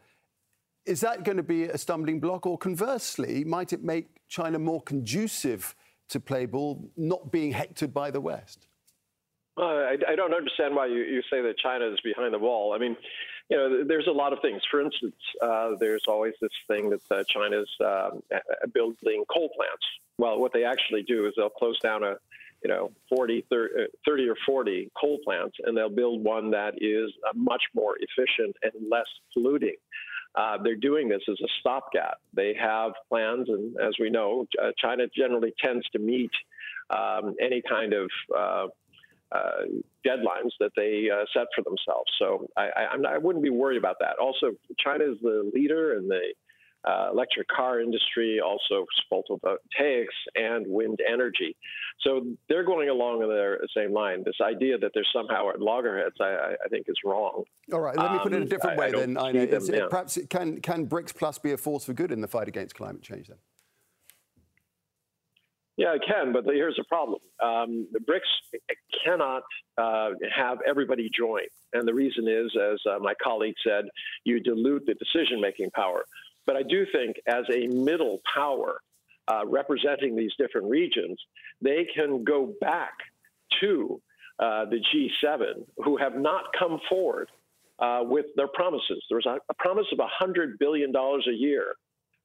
Is 0.86 1.00
that 1.00 1.24
going 1.24 1.36
to 1.36 1.42
be 1.42 1.64
a 1.64 1.76
stumbling 1.76 2.20
block, 2.20 2.46
or 2.46 2.56
conversely, 2.56 3.42
might 3.44 3.72
it 3.72 3.82
make 3.82 4.06
China 4.28 4.60
more 4.60 4.80
conducive 4.82 5.74
to 6.08 6.20
play 6.20 6.46
ball, 6.46 6.88
not 6.96 7.32
being 7.32 7.50
hectored 7.50 7.92
by 7.92 8.12
the 8.12 8.20
West? 8.20 8.67
Uh, 9.58 9.64
I, 9.64 9.96
I, 10.10 10.14
don't 10.14 10.34
understand 10.34 10.76
why 10.76 10.86
you, 10.86 10.98
you 10.98 11.20
say 11.30 11.42
that 11.42 11.58
China 11.58 11.90
is 11.90 11.98
behind 12.04 12.32
the 12.32 12.38
wall. 12.38 12.74
I 12.74 12.78
mean, 12.78 12.96
you 13.50 13.56
know, 13.56 13.84
there's 13.84 14.06
a 14.06 14.12
lot 14.12 14.32
of 14.32 14.40
things. 14.40 14.62
For 14.70 14.80
instance, 14.80 15.16
uh, 15.42 15.70
there's 15.80 16.04
always 16.06 16.34
this 16.40 16.52
thing 16.68 16.90
that 16.90 17.00
uh, 17.10 17.24
China's 17.28 17.68
um, 17.84 18.22
building 18.72 19.24
coal 19.28 19.48
plants. 19.56 19.84
Well, 20.16 20.38
what 20.38 20.52
they 20.52 20.64
actually 20.64 21.02
do 21.02 21.26
is 21.26 21.34
they'll 21.36 21.48
close 21.48 21.78
down 21.80 22.04
a, 22.04 22.16
you 22.62 22.68
know, 22.68 22.92
40, 23.08 23.46
30, 23.50 23.74
uh, 23.74 23.86
30 24.06 24.28
or 24.28 24.36
40 24.46 24.90
coal 25.00 25.18
plants, 25.24 25.56
and 25.64 25.76
they'll 25.76 25.88
build 25.88 26.22
one 26.22 26.52
that 26.52 26.74
is 26.76 27.10
uh, 27.28 27.32
much 27.34 27.62
more 27.74 27.96
efficient 27.98 28.54
and 28.62 28.72
less 28.88 29.06
polluting. 29.32 29.76
Uh, 30.36 30.58
they're 30.62 30.76
doing 30.76 31.08
this 31.08 31.22
as 31.28 31.38
a 31.42 31.48
stopgap. 31.58 32.18
They 32.32 32.54
have 32.60 32.92
plans, 33.08 33.48
and 33.48 33.74
as 33.80 33.94
we 33.98 34.08
know, 34.10 34.46
China 34.76 35.06
generally 35.16 35.52
tends 35.58 35.88
to 35.90 35.98
meet 35.98 36.30
um, 36.90 37.34
any 37.40 37.62
kind 37.68 37.92
of 37.92 38.08
uh, 39.32 39.64
deadlines 40.06 40.52
that 40.60 40.70
they 40.76 41.08
uh, 41.12 41.24
set 41.34 41.46
for 41.54 41.62
themselves. 41.62 42.10
So 42.18 42.48
I, 42.56 42.70
I, 42.92 42.96
not, 42.96 43.12
I, 43.12 43.18
wouldn't 43.18 43.44
be 43.44 43.50
worried 43.50 43.76
about 43.76 43.96
that. 44.00 44.16
Also, 44.20 44.52
China 44.78 45.04
is 45.04 45.18
the 45.22 45.50
leader 45.54 45.98
in 45.98 46.08
the 46.08 46.20
uh, 46.88 47.10
electric 47.12 47.48
car 47.48 47.80
industry, 47.80 48.40
also 48.40 48.86
photovoltaics 49.12 50.06
and 50.36 50.66
wind 50.66 51.00
energy. 51.06 51.56
So 52.00 52.24
they're 52.48 52.64
going 52.64 52.88
along 52.88 53.20
the 53.20 53.68
same 53.76 53.92
line. 53.92 54.22
This 54.24 54.36
idea 54.42 54.78
that 54.78 54.92
they're 54.94 55.04
somehow 55.12 55.50
at 55.50 55.60
loggerheads, 55.60 56.14
I, 56.20 56.54
I 56.64 56.68
think, 56.70 56.86
is 56.88 56.96
wrong. 57.04 57.44
All 57.72 57.80
right, 57.80 57.96
let 57.96 58.12
me 58.12 58.18
put 58.22 58.32
it 58.32 58.38
a 58.38 58.42
um, 58.42 58.48
different 58.48 58.78
um, 58.78 58.84
way 58.84 58.92
then. 58.92 59.18
I 59.18 59.32
know. 59.32 59.46
Them, 59.46 59.62
yeah. 59.66 59.86
Perhaps 59.90 60.16
it 60.16 60.30
can, 60.30 60.60
can 60.60 60.86
BRICS 60.86 61.14
Plus 61.14 61.38
be 61.38 61.52
a 61.52 61.56
force 61.56 61.84
for 61.84 61.92
good 61.92 62.12
in 62.12 62.20
the 62.20 62.28
fight 62.28 62.48
against 62.48 62.76
climate 62.76 63.02
change 63.02 63.28
then? 63.28 63.38
Yeah, 65.78 65.94
it 65.94 66.02
can, 66.04 66.32
but 66.32 66.44
here's 66.44 66.74
the 66.74 66.82
problem. 66.88 67.20
Um, 67.40 67.86
the 67.92 68.00
BRICS 68.00 68.58
cannot 69.04 69.44
uh, 69.78 70.10
have 70.34 70.58
everybody 70.68 71.08
join. 71.16 71.42
And 71.72 71.86
the 71.86 71.94
reason 71.94 72.26
is, 72.26 72.50
as 72.60 72.80
uh, 72.90 72.98
my 72.98 73.14
colleague 73.22 73.54
said, 73.64 73.84
you 74.24 74.40
dilute 74.40 74.86
the 74.86 74.94
decision 74.94 75.40
making 75.40 75.70
power. 75.70 76.04
But 76.46 76.56
I 76.56 76.64
do 76.64 76.84
think, 76.92 77.14
as 77.28 77.44
a 77.54 77.68
middle 77.68 78.18
power 78.34 78.80
uh, 79.28 79.46
representing 79.46 80.16
these 80.16 80.32
different 80.36 80.68
regions, 80.68 81.16
they 81.62 81.86
can 81.94 82.24
go 82.24 82.52
back 82.60 82.94
to 83.60 84.00
uh, 84.40 84.64
the 84.64 84.80
G7, 84.92 85.64
who 85.84 85.96
have 85.96 86.16
not 86.16 86.46
come 86.58 86.80
forward 86.88 87.28
uh, 87.78 88.00
with 88.02 88.26
their 88.34 88.48
promises. 88.48 89.04
There 89.08 89.16
was 89.16 89.26
a, 89.26 89.38
a 89.48 89.54
promise 89.60 89.86
of 89.92 89.98
$100 89.98 90.58
billion 90.58 90.92
a 90.96 91.32
year 91.32 91.76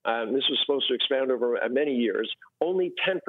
um, 0.05 0.33
this 0.33 0.43
was 0.50 0.60
supposed 0.65 0.88
to 0.89 0.93
expand 0.93 1.31
over 1.31 1.57
many 1.69 1.93
years. 1.93 2.29
Only 2.62 2.93
10% 3.07 3.19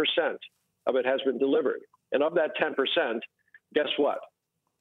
of 0.86 0.96
it 0.96 1.06
has 1.06 1.20
been 1.24 1.38
delivered. 1.38 1.80
And 2.12 2.22
of 2.22 2.34
that 2.34 2.50
10%, 2.60 3.20
guess 3.74 3.88
what? 3.96 4.18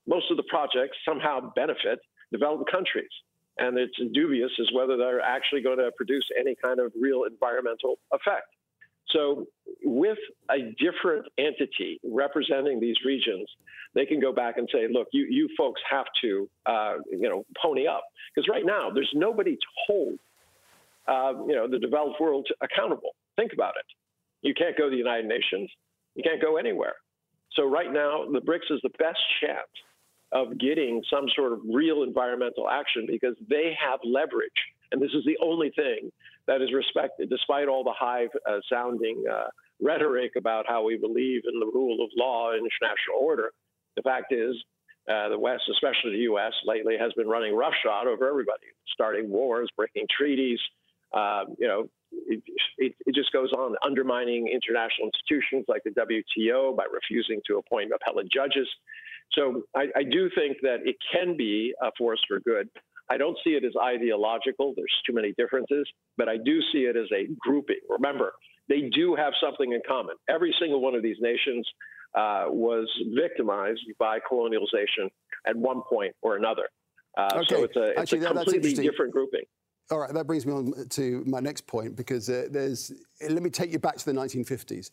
Most 0.08 0.30
of 0.32 0.38
the 0.38 0.44
projects 0.44 0.98
somehow 1.08 1.52
benefit 1.56 2.00
developed 2.32 2.70
countries. 2.72 3.10
And 3.58 3.78
it's 3.78 3.94
dubious 4.14 4.52
as 4.60 4.68
whether 4.74 4.98
they're 4.98 5.22
actually 5.22 5.62
going 5.62 5.78
to 5.78 5.92
produce 5.96 6.28
any 6.38 6.56
kind 6.62 6.80
of 6.80 6.92
real 7.00 7.24
environmental 7.24 8.00
effect. 8.12 8.48
So, 9.12 9.46
with 9.84 10.18
a 10.50 10.74
different 10.80 11.28
entity 11.38 12.00
representing 12.04 12.80
these 12.80 12.96
regions, 13.06 13.48
they 13.94 14.06
can 14.06 14.20
go 14.20 14.34
back 14.34 14.58
and 14.58 14.68
say, 14.74 14.88
"Look, 14.88 15.08
you 15.12 15.28
you 15.30 15.50
folks 15.56 15.82
have 15.88 16.08
to, 16.22 16.50
uh, 16.66 16.96
you 17.12 17.30
know, 17.30 17.46
pony 17.62 17.86
up," 17.86 18.04
because 18.34 18.48
right 18.48 18.66
now 18.66 18.90
there's 18.90 19.12
nobody 19.14 19.56
to 19.56 19.68
hold 19.86 20.20
uh, 21.08 21.34
you 21.48 21.56
know, 21.56 21.68
the 21.68 21.80
developed 21.80 22.20
world 22.20 22.48
accountable. 22.62 23.12
Think 23.36 23.54
about 23.54 23.74
it. 23.78 23.86
You 24.42 24.54
can't 24.54 24.78
go 24.78 24.86
to 24.86 24.90
the 24.90 24.98
United 24.98 25.28
Nations. 25.28 25.70
You 26.16 26.24
can't 26.24 26.42
go 26.42 26.58
anywhere. 26.58 26.94
So 27.54 27.64
right 27.70 27.92
now, 27.92 28.26
the 28.32 28.40
BRICS 28.40 28.72
is 28.72 28.80
the 28.84 28.90
best 28.98 29.20
chance 29.42 29.70
of 30.32 30.58
getting 30.58 31.02
some 31.10 31.26
sort 31.36 31.54
of 31.54 31.60
real 31.72 32.04
environmental 32.04 32.68
action 32.70 33.06
because 33.08 33.36
they 33.50 33.76
have 33.80 34.00
leverage. 34.04 34.52
And 34.92 35.02
this 35.02 35.12
is 35.14 35.24
the 35.26 35.38
only 35.44 35.72
thing 35.76 36.12
that 36.48 36.62
is 36.62 36.74
respected, 36.74 37.30
despite 37.30 37.68
all 37.68 37.84
the 37.84 37.94
high 37.98 38.26
uh, 38.50 38.58
sounding 38.72 39.24
uh, 39.32 39.46
rhetoric 39.82 40.32
about 40.38 40.66
how 40.68 40.84
we 40.84 40.98
believe 40.98 41.42
in 41.52 41.60
the 41.60 41.66
rule 41.66 42.04
of 42.04 42.10
law 42.16 42.52
and 42.52 42.60
international 42.60 43.18
order. 43.20 43.52
The 43.96 44.02
fact 44.02 44.34
is, 44.34 44.56
uh, 45.10 45.30
the 45.30 45.38
West, 45.38 45.64
especially 45.70 46.12
the 46.12 46.24
U.S., 46.34 46.54
lately 46.66 46.96
has 47.00 47.12
been 47.14 47.28
running 47.28 47.56
roughshod 47.56 48.08
over 48.08 48.28
everybody, 48.28 48.68
starting 48.94 49.30
wars, 49.30 49.70
breaking 49.76 50.08
treaties, 50.16 50.60
um, 51.14 51.56
you 51.60 51.68
know, 51.68 51.90
it, 52.28 52.44
it, 52.78 52.96
it, 53.06 53.16
just 53.16 53.32
goes 53.32 53.52
on 53.54 53.76
undermining 53.86 54.48
international 54.48 55.10
institutions 55.10 55.66
like 55.68 55.82
the 55.84 55.92
WTO 55.92 56.76
by 56.76 56.86
refusing 56.92 57.42
to 57.48 57.58
appoint 57.58 57.92
appellate 57.94 58.32
judges. 58.32 58.68
So 59.34 59.64
I, 59.76 59.88
I 59.96 60.04
do 60.04 60.30
think 60.36 60.58
that 60.62 60.78
it 60.86 60.96
can 61.12 61.36
be 61.36 61.74
a 61.82 61.90
force 61.98 62.22
for 62.28 62.40
good. 62.40 62.70
I 63.10 63.18
don't 63.18 63.38
see 63.44 63.52
it 63.52 63.64
as 63.66 63.74
ideological. 63.82 64.74
There's 64.76 64.94
too 65.06 65.14
many 65.14 65.34
differences, 65.38 65.88
but 66.18 66.30
I 66.30 66.38
do 66.38 66.62
see 66.72 66.80
it 66.80 66.96
as 66.96 67.08
a 67.14 67.28
grouping. 67.40 67.80
Remember, 67.90 68.34
they 68.70 68.90
do 68.96 69.16
have 69.16 69.34
something 69.42 69.74
in 69.74 69.82
common. 69.88 70.16
Every 70.30 70.56
single 70.60 70.82
one 70.82 70.96
of 70.96 71.04
these 71.04 71.18
nations 71.20 71.68
uh, 72.16 72.46
was 72.48 72.88
victimized 73.16 73.82
by 74.00 74.20
colonialization 74.20 75.10
at 75.46 75.56
one 75.56 75.82
point 75.90 76.16
or 76.22 76.38
another. 76.38 76.70
Uh, 77.18 77.30
okay. 77.36 77.46
So 77.50 77.64
it's 77.64 77.76
a, 77.76 77.84
it's 77.84 78.00
Actually, 78.00 78.26
a 78.26 78.34
completely 78.34 78.74
different 78.74 79.12
grouping. 79.12 79.44
All 79.92 80.00
right, 80.00 80.14
that 80.14 80.26
brings 80.26 80.46
me 80.46 80.54
on 80.54 80.74
to 80.90 81.24
my 81.26 81.40
next 81.40 81.68
point 81.68 81.96
because 81.96 82.30
uh, 82.30 82.48
there's. 82.50 82.92
Let 83.22 83.44
me 83.44 83.50
take 83.50 83.72
you 83.72 83.80
back 83.80 83.98
to 83.98 84.06
the 84.06 84.14
1950s. 84.14 84.92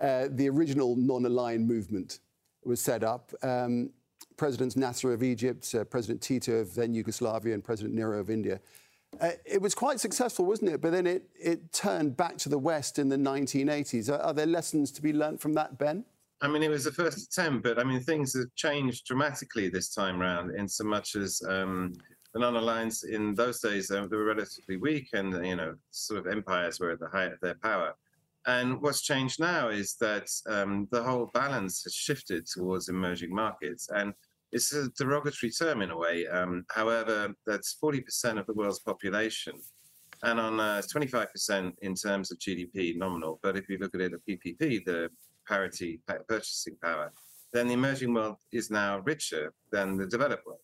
Uh, 0.00 0.28
the 0.30 0.48
original 0.48 0.94
non-aligned 0.96 1.66
movement 1.66 2.20
was 2.64 2.80
set 2.80 3.02
up. 3.02 3.32
Um, 3.42 3.90
Presidents 4.36 4.76
Nasser 4.76 5.12
of 5.12 5.22
Egypt, 5.22 5.74
uh, 5.74 5.84
President 5.84 6.20
Tito 6.22 6.60
of 6.60 6.74
then 6.74 6.94
Yugoslavia, 6.94 7.54
and 7.54 7.64
President 7.64 7.94
Nehru 7.94 8.18
of 8.18 8.30
India. 8.30 8.60
Uh, 9.20 9.30
it 9.44 9.60
was 9.60 9.74
quite 9.74 9.98
successful, 9.98 10.44
wasn't 10.44 10.70
it? 10.70 10.80
But 10.80 10.92
then 10.92 11.06
it, 11.06 11.28
it 11.34 11.72
turned 11.72 12.16
back 12.16 12.36
to 12.38 12.48
the 12.48 12.58
West 12.58 12.98
in 12.98 13.08
the 13.08 13.16
1980s. 13.16 14.08
Are, 14.10 14.20
are 14.20 14.32
there 14.32 14.46
lessons 14.46 14.92
to 14.92 15.02
be 15.02 15.12
learnt 15.12 15.40
from 15.40 15.54
that, 15.54 15.78
Ben? 15.78 16.04
I 16.40 16.46
mean, 16.46 16.62
it 16.62 16.70
was 16.70 16.84
the 16.84 16.92
first 16.92 17.26
attempt, 17.26 17.64
but 17.64 17.80
I 17.80 17.84
mean, 17.84 18.00
things 18.00 18.36
have 18.36 18.54
changed 18.54 19.06
dramatically 19.06 19.68
this 19.68 19.92
time 19.92 20.20
round 20.20 20.54
in 20.54 20.68
so 20.68 20.84
much 20.84 21.16
as 21.16 21.42
um, 21.48 21.94
the 22.38 22.44
non-aligned 22.44 22.94
in 23.10 23.34
those 23.34 23.60
days, 23.60 23.88
they 23.88 24.00
were 24.00 24.24
relatively 24.24 24.76
weak 24.76 25.08
and, 25.12 25.44
you 25.44 25.56
know, 25.56 25.74
sort 25.90 26.20
of 26.20 26.32
empires 26.32 26.78
were 26.78 26.92
at 26.92 27.00
the 27.00 27.08
height 27.08 27.32
of 27.32 27.40
their 27.40 27.56
power. 27.56 27.94
And 28.46 28.80
what's 28.80 29.02
changed 29.02 29.40
now 29.40 29.68
is 29.68 29.96
that 30.00 30.28
um, 30.48 30.88
the 30.90 31.02
whole 31.02 31.30
balance 31.34 31.82
has 31.82 31.94
shifted 31.94 32.46
towards 32.46 32.88
emerging 32.88 33.34
markets. 33.34 33.88
And 33.92 34.14
it's 34.52 34.72
a 34.72 34.88
derogatory 34.90 35.50
term 35.50 35.82
in 35.82 35.90
a 35.90 35.98
way. 35.98 36.26
Um, 36.26 36.64
however, 36.70 37.34
that's 37.46 37.76
40% 37.82 38.38
of 38.38 38.46
the 38.46 38.54
world's 38.54 38.78
population 38.78 39.54
and 40.22 40.40
on 40.40 40.60
uh, 40.60 40.82
25% 40.94 41.72
in 41.82 41.94
terms 41.94 42.30
of 42.30 42.38
GDP 42.38 42.96
nominal. 42.96 43.38
But 43.42 43.56
if 43.56 43.68
you 43.68 43.78
look 43.78 43.94
at 43.94 44.00
it 44.00 44.14
at 44.14 44.20
PPP, 44.28 44.84
the 44.84 45.10
parity 45.46 46.00
purchasing 46.28 46.76
power, 46.82 47.12
then 47.52 47.66
the 47.66 47.74
emerging 47.74 48.14
world 48.14 48.36
is 48.52 48.70
now 48.70 49.00
richer 49.00 49.52
than 49.72 49.96
the 49.96 50.06
developed 50.06 50.46
world. 50.46 50.60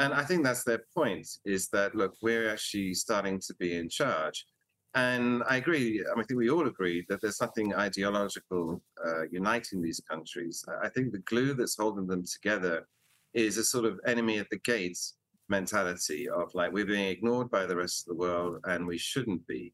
And 0.00 0.14
I 0.14 0.24
think 0.24 0.44
that's 0.44 0.64
their 0.64 0.82
point 0.96 1.28
is 1.44 1.68
that, 1.68 1.94
look, 1.94 2.14
we're 2.22 2.48
actually 2.50 2.94
starting 2.94 3.38
to 3.40 3.54
be 3.56 3.76
in 3.76 3.90
charge. 3.90 4.46
And 4.94 5.42
I 5.48 5.56
agree, 5.58 6.02
I, 6.10 6.14
mean, 6.14 6.24
I 6.24 6.26
think 6.26 6.38
we 6.38 6.48
all 6.48 6.66
agree 6.66 7.04
that 7.10 7.20
there's 7.20 7.40
nothing 7.40 7.74
ideological 7.74 8.82
uh, 9.06 9.24
uniting 9.30 9.82
these 9.82 10.00
countries. 10.10 10.64
I 10.82 10.88
think 10.88 11.12
the 11.12 11.18
glue 11.18 11.52
that's 11.52 11.76
holding 11.76 12.06
them 12.06 12.24
together 12.24 12.88
is 13.34 13.58
a 13.58 13.62
sort 13.62 13.84
of 13.84 14.00
enemy 14.06 14.38
at 14.38 14.48
the 14.50 14.58
gates 14.60 15.16
mentality 15.50 16.28
of 16.30 16.54
like 16.54 16.72
we're 16.72 16.86
being 16.86 17.08
ignored 17.08 17.50
by 17.50 17.66
the 17.66 17.76
rest 17.76 18.02
of 18.02 18.16
the 18.16 18.20
world 18.20 18.58
and 18.64 18.86
we 18.86 18.96
shouldn't 18.96 19.46
be. 19.46 19.72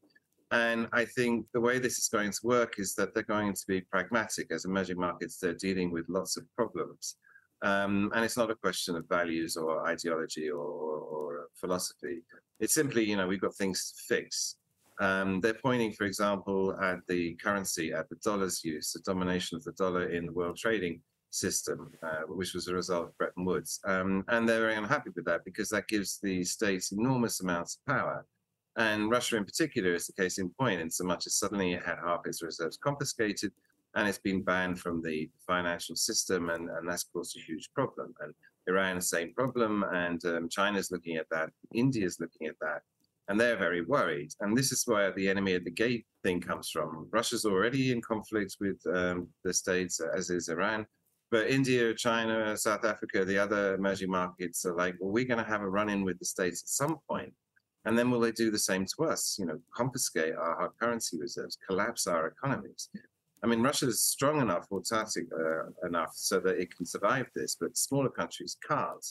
And 0.51 0.87
I 0.91 1.05
think 1.05 1.45
the 1.53 1.61
way 1.61 1.79
this 1.79 1.99
is 1.99 2.09
going 2.09 2.31
to 2.31 2.39
work 2.43 2.79
is 2.79 2.95
that 2.95 3.13
they're 3.13 3.23
going 3.23 3.53
to 3.53 3.63
be 3.67 3.81
pragmatic. 3.81 4.51
As 4.51 4.65
emerging 4.65 4.99
markets, 4.99 5.37
they're 5.37 5.53
dealing 5.53 5.91
with 5.91 6.09
lots 6.09 6.35
of 6.35 6.43
problems. 6.55 7.15
Um, 7.63 8.11
and 8.13 8.23
it's 8.23 8.37
not 8.37 8.51
a 8.51 8.55
question 8.55 8.95
of 8.95 9.07
values 9.09 9.57
or 9.57 9.87
ideology 9.87 10.49
or, 10.49 10.59
or, 10.59 11.47
philosophy. 11.59 12.21
It's 12.59 12.75
simply, 12.75 13.03
you 13.03 13.15
know, 13.15 13.25
we've 13.25 13.41
got 13.41 13.55
things 13.55 13.91
to 13.91 14.15
fix. 14.15 14.57
Um, 14.99 15.41
they're 15.41 15.55
pointing, 15.55 15.93
for 15.93 16.05
example, 16.05 16.77
at 16.81 16.99
the 17.07 17.35
currency, 17.43 17.91
at 17.93 18.07
the 18.09 18.17
dollar's 18.23 18.63
use, 18.63 18.91
the 18.91 19.01
domination 19.11 19.57
of 19.57 19.63
the 19.63 19.71
dollar 19.71 20.09
in 20.09 20.27
the 20.27 20.31
world 20.31 20.57
trading 20.57 21.01
system, 21.31 21.91
uh, 22.03 22.21
which 22.27 22.53
was 22.53 22.67
a 22.67 22.75
result 22.75 23.07
of 23.07 23.17
Bretton 23.17 23.45
Woods. 23.45 23.79
Um, 23.85 24.23
and 24.27 24.47
they're 24.47 24.61
very 24.61 24.75
unhappy 24.75 25.09
with 25.15 25.25
that 25.25 25.45
because 25.45 25.69
that 25.69 25.87
gives 25.87 26.19
the 26.21 26.43
states 26.43 26.91
enormous 26.91 27.41
amounts 27.41 27.79
of 27.79 27.93
power. 27.93 28.25
And 28.77 29.09
Russia, 29.09 29.37
in 29.37 29.45
particular, 29.45 29.95
is 29.95 30.05
the 30.05 30.13
case 30.13 30.37
in 30.37 30.49
point, 30.59 30.81
in 30.81 30.89
so 30.89 31.03
much 31.03 31.25
as 31.25 31.35
suddenly 31.35 31.73
it 31.73 31.83
had 31.83 31.97
half 32.03 32.21
its 32.25 32.43
reserves 32.43 32.77
confiscated 32.77 33.51
and 33.95 34.07
it's 34.07 34.19
been 34.19 34.43
banned 34.43 34.79
from 34.79 35.01
the 35.01 35.29
financial 35.45 35.95
system, 35.95 36.49
and, 36.49 36.69
and 36.69 36.87
that's 36.87 37.05
caused 37.05 37.37
a 37.37 37.41
huge 37.41 37.69
problem. 37.73 38.13
And 38.19 38.33
Iran, 38.67 38.97
the 38.97 39.01
same 39.01 39.33
problem, 39.33 39.83
and 39.93 40.23
um, 40.25 40.49
China's 40.49 40.91
looking 40.91 41.15
at 41.17 41.27
that, 41.31 41.49
India's 41.73 42.19
looking 42.19 42.47
at 42.47 42.59
that, 42.61 42.81
and 43.27 43.39
they're 43.39 43.57
very 43.57 43.81
worried. 43.81 44.31
And 44.41 44.57
this 44.57 44.71
is 44.71 44.83
where 44.85 45.11
the 45.13 45.29
enemy 45.29 45.53
at 45.53 45.63
the 45.63 45.71
gate 45.71 46.05
thing 46.23 46.41
comes 46.41 46.69
from. 46.69 47.07
Russia's 47.11 47.45
already 47.45 47.91
in 47.91 48.01
conflict 48.01 48.57
with 48.59 48.79
um, 48.93 49.27
the 49.43 49.53
states, 49.53 49.99
as 49.99 50.29
is 50.29 50.49
Iran. 50.49 50.85
But 51.29 51.49
India, 51.49 51.93
China, 51.93 52.55
South 52.55 52.85
Africa, 52.85 53.25
the 53.25 53.37
other 53.37 53.75
emerging 53.75 54.09
markets 54.09 54.65
are 54.65 54.75
like, 54.75 54.95
well, 54.99 55.11
we're 55.11 55.25
going 55.25 55.43
to 55.43 55.49
have 55.49 55.61
a 55.61 55.69
run 55.69 55.89
in 55.89 56.05
with 56.05 56.17
the 56.19 56.25
states 56.25 56.63
at 56.63 56.69
some 56.69 56.99
point. 57.09 57.33
And 57.83 57.97
then 57.97 58.09
will 58.09 58.21
they 58.21 58.31
do 58.31 58.49
the 58.49 58.59
same 58.59 58.85
to 58.85 59.05
us? 59.05 59.35
You 59.37 59.45
know, 59.45 59.59
confiscate 59.75 60.35
our 60.35 60.55
hard 60.55 60.71
currency 60.81 61.17
reserves, 61.19 61.57
collapse 61.67 62.07
our 62.07 62.27
economies. 62.27 62.89
I 63.43 63.47
mean, 63.47 63.61
Russia 63.61 63.87
is 63.87 64.03
strong 64.03 64.41
enough, 64.41 64.67
autocratic 64.71 65.27
uh, 65.31 65.87
enough, 65.87 66.11
so 66.13 66.39
that 66.39 66.59
it 66.59 66.75
can 66.75 66.85
survive 66.85 67.27
this, 67.35 67.55
but 67.59 67.77
smaller 67.77 68.09
countries 68.09 68.57
can't. 68.67 69.05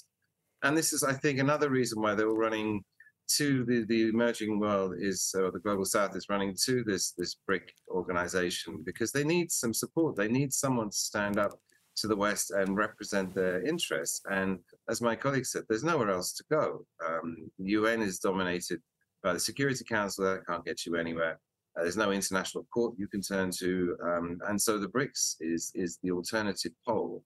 And 0.62 0.76
this 0.76 0.92
is, 0.92 1.04
I 1.04 1.12
think, 1.12 1.38
another 1.38 1.70
reason 1.70 2.02
why 2.02 2.14
they 2.14 2.24
were 2.24 2.36
running 2.36 2.82
to 3.28 3.64
the, 3.64 3.84
the 3.88 4.08
emerging 4.08 4.58
world 4.58 4.94
is, 4.98 5.34
or 5.36 5.50
the 5.50 5.58
global 5.58 5.84
south 5.84 6.16
is 6.16 6.28
running 6.28 6.54
to 6.64 6.84
this 6.84 7.12
this 7.12 7.36
BRIC 7.46 7.72
organization 7.88 8.82
because 8.84 9.12
they 9.12 9.24
need 9.24 9.50
some 9.50 9.74
support. 9.74 10.16
They 10.16 10.28
need 10.28 10.52
someone 10.52 10.90
to 10.90 10.96
stand 10.96 11.38
up 11.38 11.52
to 11.96 12.08
the 12.08 12.16
West 12.16 12.50
and 12.50 12.76
represent 12.76 13.34
their 13.34 13.64
interests. 13.66 14.20
And 14.30 14.58
as 14.88 15.00
my 15.00 15.16
colleague 15.16 15.46
said, 15.46 15.64
there's 15.68 15.84
nowhere 15.84 16.10
else 16.10 16.32
to 16.34 16.44
go. 16.50 16.84
Um, 17.04 17.50
UN 17.58 18.02
is 18.02 18.18
dominated 18.18 18.80
by 19.22 19.32
the 19.32 19.40
Security 19.40 19.84
Council. 19.84 20.24
That 20.24 20.46
can't 20.46 20.64
get 20.64 20.86
you 20.86 20.96
anywhere. 20.96 21.40
Uh, 21.76 21.82
there's 21.82 21.96
no 21.96 22.10
international 22.10 22.64
court 22.72 22.94
you 22.96 23.06
can 23.06 23.20
turn 23.20 23.50
to. 23.58 23.96
Um, 24.02 24.38
and 24.48 24.60
so 24.60 24.78
the 24.78 24.88
BRICS 24.88 25.36
is, 25.40 25.72
is 25.74 25.98
the 26.02 26.10
alternative 26.10 26.72
pole. 26.86 27.22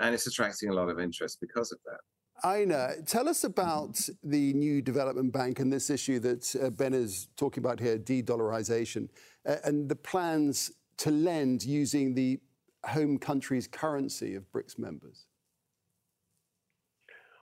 And 0.00 0.14
it's 0.14 0.26
attracting 0.26 0.70
a 0.70 0.74
lot 0.74 0.88
of 0.88 0.98
interest 0.98 1.38
because 1.40 1.72
of 1.72 1.78
that. 1.86 2.00
Einar, 2.42 2.96
tell 3.06 3.28
us 3.28 3.44
about 3.44 3.96
the 4.22 4.52
new 4.54 4.82
development 4.82 5.32
bank 5.32 5.60
and 5.60 5.72
this 5.72 5.88
issue 5.88 6.18
that 6.18 6.54
uh, 6.60 6.70
Ben 6.70 6.92
is 6.92 7.28
talking 7.36 7.62
about 7.62 7.78
here, 7.78 7.96
de-dollarization, 7.96 9.08
uh, 9.48 9.56
and 9.64 9.88
the 9.88 9.96
plans 9.96 10.72
to 10.98 11.10
lend 11.10 11.64
using 11.64 12.14
the 12.14 12.40
home 12.84 13.18
country's 13.18 13.66
currency 13.66 14.34
of 14.34 14.50
BRICS 14.52 14.78
members? 14.78 15.26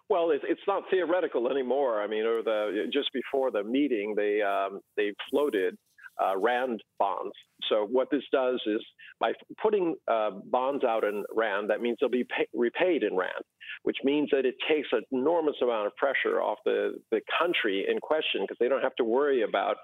Well, 0.08 0.30
it's 0.30 0.60
not 0.68 0.82
theoretical 0.90 1.50
anymore. 1.50 2.02
I 2.02 2.06
mean, 2.06 2.26
or 2.26 2.42
the 2.42 2.86
just 2.92 3.08
before 3.14 3.50
the 3.50 3.64
meeting, 3.64 4.14
they 4.14 4.42
um, 4.42 4.80
they 4.94 5.14
floated 5.30 5.74
uh, 6.22 6.36
RAND 6.38 6.82
bonds. 6.98 7.34
So 7.68 7.86
what 7.90 8.10
this 8.10 8.22
does 8.32 8.60
is 8.66 8.80
by 9.20 9.32
putting 9.62 9.94
uh, 10.08 10.30
bonds 10.50 10.84
out 10.84 11.04
in 11.04 11.24
RAND, 11.34 11.70
that 11.70 11.80
means 11.80 11.98
they'll 12.00 12.10
be 12.10 12.24
pay- 12.24 12.48
repaid 12.54 13.02
in 13.02 13.16
RAND, 13.16 13.44
which 13.84 13.98
means 14.04 14.28
that 14.32 14.44
it 14.44 14.56
takes 14.68 14.88
an 14.92 15.02
enormous 15.12 15.56
amount 15.62 15.86
of 15.86 15.96
pressure 15.96 16.42
off 16.42 16.58
the, 16.64 16.98
the 17.10 17.20
country 17.38 17.86
in 17.88 17.98
question 17.98 18.42
because 18.42 18.56
they 18.58 18.68
don't 18.68 18.82
have 18.82 18.96
to 18.96 19.04
worry 19.04 19.42
about, 19.42 19.76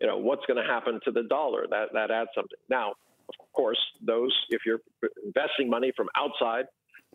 you 0.00 0.06
know, 0.06 0.16
what's 0.16 0.44
going 0.46 0.62
to 0.62 0.68
happen 0.68 0.98
to 1.04 1.10
the 1.10 1.24
dollar. 1.24 1.66
That 1.68 1.88
that 1.92 2.10
adds 2.10 2.30
something. 2.34 2.58
Now, 2.70 2.94
of 3.28 3.34
course, 3.52 3.78
those, 4.04 4.34
if 4.50 4.62
you're 4.64 4.80
investing 5.24 5.68
money 5.68 5.92
from 5.96 6.08
outside 6.16 6.64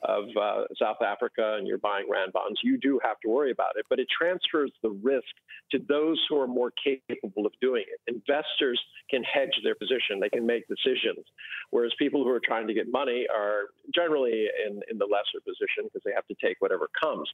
of 0.03 0.25
uh, 0.39 0.63
South 0.79 1.01
Africa 1.05 1.55
and 1.57 1.67
you're 1.67 1.77
buying 1.77 2.05
RAND 2.09 2.33
bonds, 2.33 2.59
you 2.63 2.77
do 2.77 2.99
have 3.03 3.19
to 3.21 3.29
worry 3.29 3.51
about 3.51 3.71
it. 3.75 3.85
But 3.89 3.99
it 3.99 4.07
transfers 4.09 4.71
the 4.81 4.89
risk 4.89 5.27
to 5.71 5.79
those 5.87 6.19
who 6.29 6.39
are 6.39 6.47
more 6.47 6.71
capable 6.83 7.45
of 7.45 7.53
doing 7.61 7.83
it. 7.87 7.99
Investors 8.13 8.81
can 9.09 9.23
hedge 9.23 9.53
their 9.63 9.75
position, 9.75 10.19
they 10.19 10.29
can 10.29 10.45
make 10.45 10.67
decisions, 10.67 11.25
whereas 11.69 11.91
people 11.99 12.23
who 12.23 12.29
are 12.29 12.41
trying 12.43 12.67
to 12.67 12.73
get 12.73 12.91
money 12.91 13.25
are 13.33 13.65
generally 13.93 14.47
in, 14.65 14.81
in 14.89 14.97
the 14.97 15.05
lesser 15.05 15.41
position 15.45 15.83
because 15.85 16.01
they 16.05 16.13
have 16.13 16.27
to 16.27 16.35
take 16.43 16.57
whatever 16.59 16.89
comes. 17.01 17.29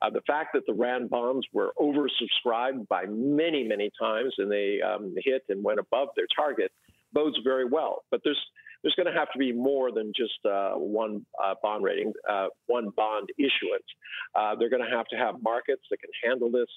Uh, 0.00 0.10
the 0.10 0.22
fact 0.26 0.50
that 0.54 0.64
the 0.66 0.74
RAND 0.74 1.10
bonds 1.10 1.46
were 1.52 1.72
oversubscribed 1.80 2.86
by 2.88 3.04
many, 3.06 3.64
many 3.64 3.90
times 4.00 4.34
and 4.38 4.50
they 4.50 4.80
um, 4.80 5.14
hit 5.24 5.42
and 5.48 5.62
went 5.64 5.80
above 5.80 6.08
their 6.16 6.26
target 6.34 6.70
bodes 7.12 7.36
very 7.44 7.64
well. 7.64 8.04
But 8.10 8.20
there's 8.24 8.40
there's 8.82 8.94
going 8.94 9.12
to 9.12 9.18
have 9.18 9.30
to 9.32 9.38
be 9.38 9.52
more 9.52 9.92
than 9.92 10.12
just 10.16 10.44
uh, 10.44 10.72
one 10.72 11.24
uh, 11.42 11.54
bond 11.62 11.84
rating, 11.84 12.12
uh, 12.28 12.48
one 12.66 12.90
bond 12.96 13.28
issuance. 13.38 13.86
Uh, 14.34 14.54
they're 14.58 14.70
going 14.70 14.84
to 14.84 14.96
have 14.96 15.06
to 15.06 15.16
have 15.16 15.36
markets 15.42 15.82
that 15.90 15.98
can 16.00 16.10
handle 16.22 16.50
this. 16.50 16.68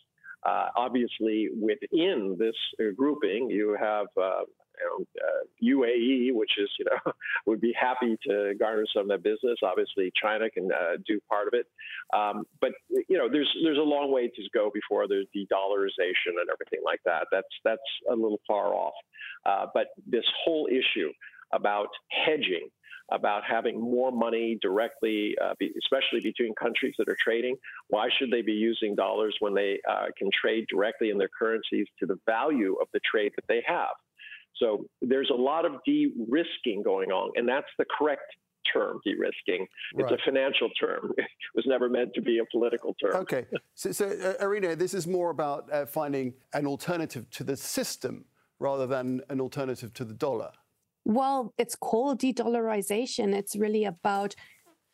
Uh, 0.46 0.68
obviously, 0.76 1.50
within 1.60 2.36
this 2.38 2.56
uh, 2.80 2.92
grouping, 2.96 3.50
you 3.50 3.76
have 3.80 4.06
you 4.16 5.06
know, 5.64 5.86
UAE, 5.88 6.36
which 6.36 6.52
is 6.60 6.70
you 6.78 6.86
know 6.86 7.14
would 7.48 7.62
be 7.62 7.74
happy 7.80 8.18
to 8.28 8.54
garner 8.60 8.86
some 8.94 9.04
of 9.04 9.08
that 9.08 9.24
business. 9.24 9.58
Obviously, 9.64 10.12
China 10.22 10.50
can 10.50 10.70
do 11.08 11.20
part 11.28 11.48
of 11.48 11.56
it, 11.56 11.66
um, 12.14 12.44
but 12.62 12.74
you 13.10 13.18
know 13.18 13.28
there's 13.32 13.52
there's 13.64 13.80
a 13.80 13.82
long 13.82 14.12
way 14.12 14.28
to 14.28 14.42
go 14.54 14.70
before 14.72 15.08
there's 15.08 15.26
de-dollarization 15.34 16.38
and 16.40 16.50
everything 16.52 16.82
like 16.86 17.00
that. 17.06 17.26
That's 17.32 17.48
that's 17.64 17.82
a 18.12 18.14
little 18.14 18.40
far 18.48 18.76
off. 18.76 18.94
Uh, 19.46 19.68
but 19.74 19.88
this 20.06 20.26
whole 20.44 20.68
issue 20.68 21.12
about 21.56 21.90
hedging 22.10 22.70
about 23.12 23.44
having 23.44 23.80
more 23.80 24.12
money 24.12 24.58
directly, 24.62 25.36
uh, 25.44 25.54
especially 25.84 26.22
between 26.22 26.54
countries 26.56 26.94
that 26.98 27.08
are 27.08 27.18
trading. 27.24 27.56
Why 27.90 28.10
should 28.18 28.32
they 28.32 28.42
be 28.42 28.54
using 28.54 28.96
dollars 28.96 29.36
when 29.40 29.54
they 29.54 29.80
uh, 29.90 30.08
can 30.18 30.30
trade 30.42 30.66
directly 30.70 31.12
in 31.12 31.18
their 31.18 31.30
currencies 31.38 31.86
to 32.00 32.06
the 32.06 32.18
value 32.26 32.76
of 32.82 32.88
the 32.94 33.00
trade 33.10 33.34
that 33.36 33.46
they 33.48 33.64
have? 33.68 33.96
So 34.58 34.86
there's 35.02 35.30
a 35.30 35.36
lot 35.36 35.66
of 35.66 35.74
de 35.86 36.12
risking 36.30 36.82
going 36.82 37.12
on, 37.12 37.32
and 37.36 37.48
that's 37.48 37.68
the 37.78 37.86
correct 37.98 38.24
term, 38.72 39.00
de 39.06 39.14
risking. 39.14 39.68
It's 39.96 40.12
right. 40.12 40.14
a 40.14 40.18
financial 40.26 40.70
term. 40.80 41.14
It 41.18 41.60
was 41.60 41.66
never 41.68 41.88
meant 41.88 42.14
to 42.16 42.22
be 42.22 42.40
a 42.40 42.46
political 42.52 42.94
term. 42.96 43.16
Okay. 43.16 43.46
So, 43.76 43.92
so 43.94 44.08
uh, 44.08 44.44
Arina, 44.44 44.76
this 44.76 44.94
is 44.94 45.08
more 45.08 45.30
about 45.30 45.72
uh, 45.72 45.86
finding 45.86 46.34
an 46.54 46.66
alternative 46.68 47.30
to 47.32 47.46
the 47.46 47.56
system 47.56 48.26
rather 48.60 48.86
than 48.86 49.22
an 49.30 49.40
alternative 49.40 49.94
to 49.94 50.04
the 50.04 50.14
dollar. 50.14 50.52
Well, 51.06 51.54
it's 51.58 51.76
called 51.76 52.20
de 52.20 52.34
dollarization. 52.34 53.34
It's 53.34 53.56
really 53.56 53.86
about 53.86 54.36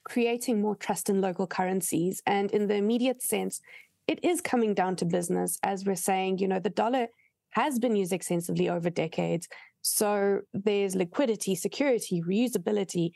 creating 0.03 0.61
more 0.61 0.75
trust 0.75 1.09
in 1.09 1.21
local 1.21 1.47
currencies. 1.47 2.21
And 2.25 2.51
in 2.51 2.67
the 2.67 2.75
immediate 2.75 3.21
sense, 3.21 3.61
it 4.07 4.23
is 4.23 4.41
coming 4.41 4.73
down 4.73 4.97
to 4.97 5.05
business. 5.05 5.57
As 5.63 5.85
we're 5.85 5.95
saying, 5.95 6.39
you 6.39 6.47
know, 6.47 6.59
the 6.59 6.69
dollar 6.69 7.07
has 7.51 7.79
been 7.79 7.95
used 7.95 8.13
extensively 8.13 8.69
over 8.69 8.89
decades. 8.89 9.47
So 9.81 10.41
there's 10.53 10.95
liquidity, 10.95 11.55
security, 11.55 12.21
reusability 12.21 13.11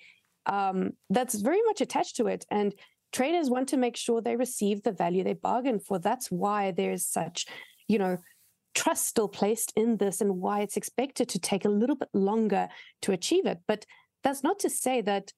um, 0.46 0.92
that's 1.10 1.36
very 1.36 1.62
much 1.66 1.82
attached 1.82 2.16
to 2.18 2.28
it. 2.28 2.46
And 2.50 2.74
traders 3.12 3.50
want 3.50 3.70
to 3.70 3.78
make 3.78 3.98
sure 3.98 4.22
they 4.22 4.36
receive 4.36 4.84
the 4.84 4.92
value 4.92 5.24
they 5.24 5.34
bargain 5.34 5.80
for. 5.80 6.00
That's 6.00 6.32
why 6.32 6.72
there's 6.72 7.06
such, 7.06 7.46
you 7.88 8.00
know, 8.00 8.18
trust 8.76 9.08
still 9.08 9.28
placed 9.28 9.74
in 9.76 9.98
this 9.98 10.22
and 10.22 10.42
why 10.42 10.60
it's 10.60 10.78
expected 10.78 11.30
to 11.30 11.40
take 11.40 11.66
a 11.66 11.70
little 11.70 11.96
bit 11.96 12.10
longer 12.14 12.68
to 13.02 13.12
achieve 13.14 13.46
it. 13.46 13.60
But 13.68 13.86
that's 14.24 14.44
not 14.44 14.60
to 14.60 14.70
say 14.70 15.02
that 15.02 15.32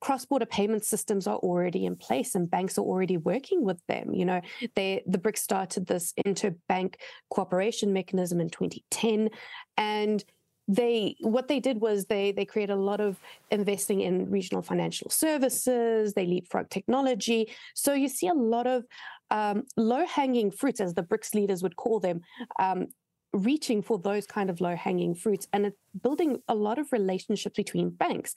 cross-border 0.00 0.46
payment 0.46 0.84
systems 0.84 1.28
are 1.28 1.36
already 1.36 1.86
in 1.86 1.94
place 1.94 2.34
and 2.34 2.50
banks 2.50 2.76
are 2.76 2.82
already 2.84 3.16
working 3.16 3.64
with 3.64 3.80
them. 3.86 4.12
You 4.12 4.24
know, 4.24 4.40
they 4.74 5.02
the 5.06 5.18
BRICS 5.18 5.38
started 5.38 5.86
this 5.86 6.12
interbank 6.26 6.94
cooperation 7.30 7.92
mechanism 7.92 8.40
in 8.40 8.50
2010, 8.50 9.30
and 9.76 10.24
they 10.66 11.16
what 11.20 11.48
they 11.48 11.60
did 11.60 11.80
was 11.80 12.06
they 12.06 12.32
they 12.32 12.44
created 12.44 12.72
a 12.72 12.76
lot 12.76 13.00
of 13.00 13.18
investing 13.50 14.00
in 14.00 14.30
regional 14.30 14.62
financial 14.62 15.10
services 15.10 16.14
they 16.14 16.24
leapfrog 16.24 16.70
technology 16.70 17.50
so 17.74 17.94
you 17.94 18.08
see 18.08 18.28
a 18.28 18.34
lot 18.34 18.64
of 18.64 18.84
um, 19.32 19.64
low 19.76 20.06
hanging 20.06 20.50
fruits 20.50 20.80
as 20.80 20.94
the 20.94 21.02
brics 21.02 21.34
leaders 21.34 21.62
would 21.62 21.74
call 21.76 21.98
them 21.98 22.20
um, 22.60 22.86
reaching 23.32 23.82
for 23.82 23.98
those 23.98 24.26
kind 24.26 24.50
of 24.50 24.60
low 24.60 24.76
hanging 24.76 25.14
fruits 25.14 25.48
and 25.52 25.72
building 26.02 26.38
a 26.48 26.54
lot 26.54 26.78
of 26.78 26.92
relationships 26.92 27.56
between 27.56 27.90
banks. 27.90 28.34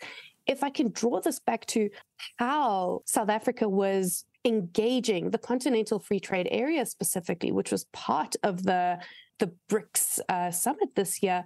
If 0.47 0.63
i 0.63 0.69
can 0.69 0.91
draw 0.91 1.21
this 1.21 1.39
back 1.39 1.65
to 1.67 1.89
how 2.37 3.01
south 3.05 3.29
africa 3.29 3.67
was 3.67 4.25
engaging 4.45 5.31
the 5.31 5.39
continental 5.39 5.99
free 5.99 6.19
trade 6.19 6.47
area 6.51 6.85
specifically 6.85 7.51
which 7.51 7.71
was 7.71 7.85
part 7.85 8.35
of 8.43 8.63
the 8.63 8.99
the 9.39 9.51
BRICS 9.69 10.19
uh, 10.29 10.51
summit 10.51 10.95
this 10.95 11.21
year, 11.21 11.45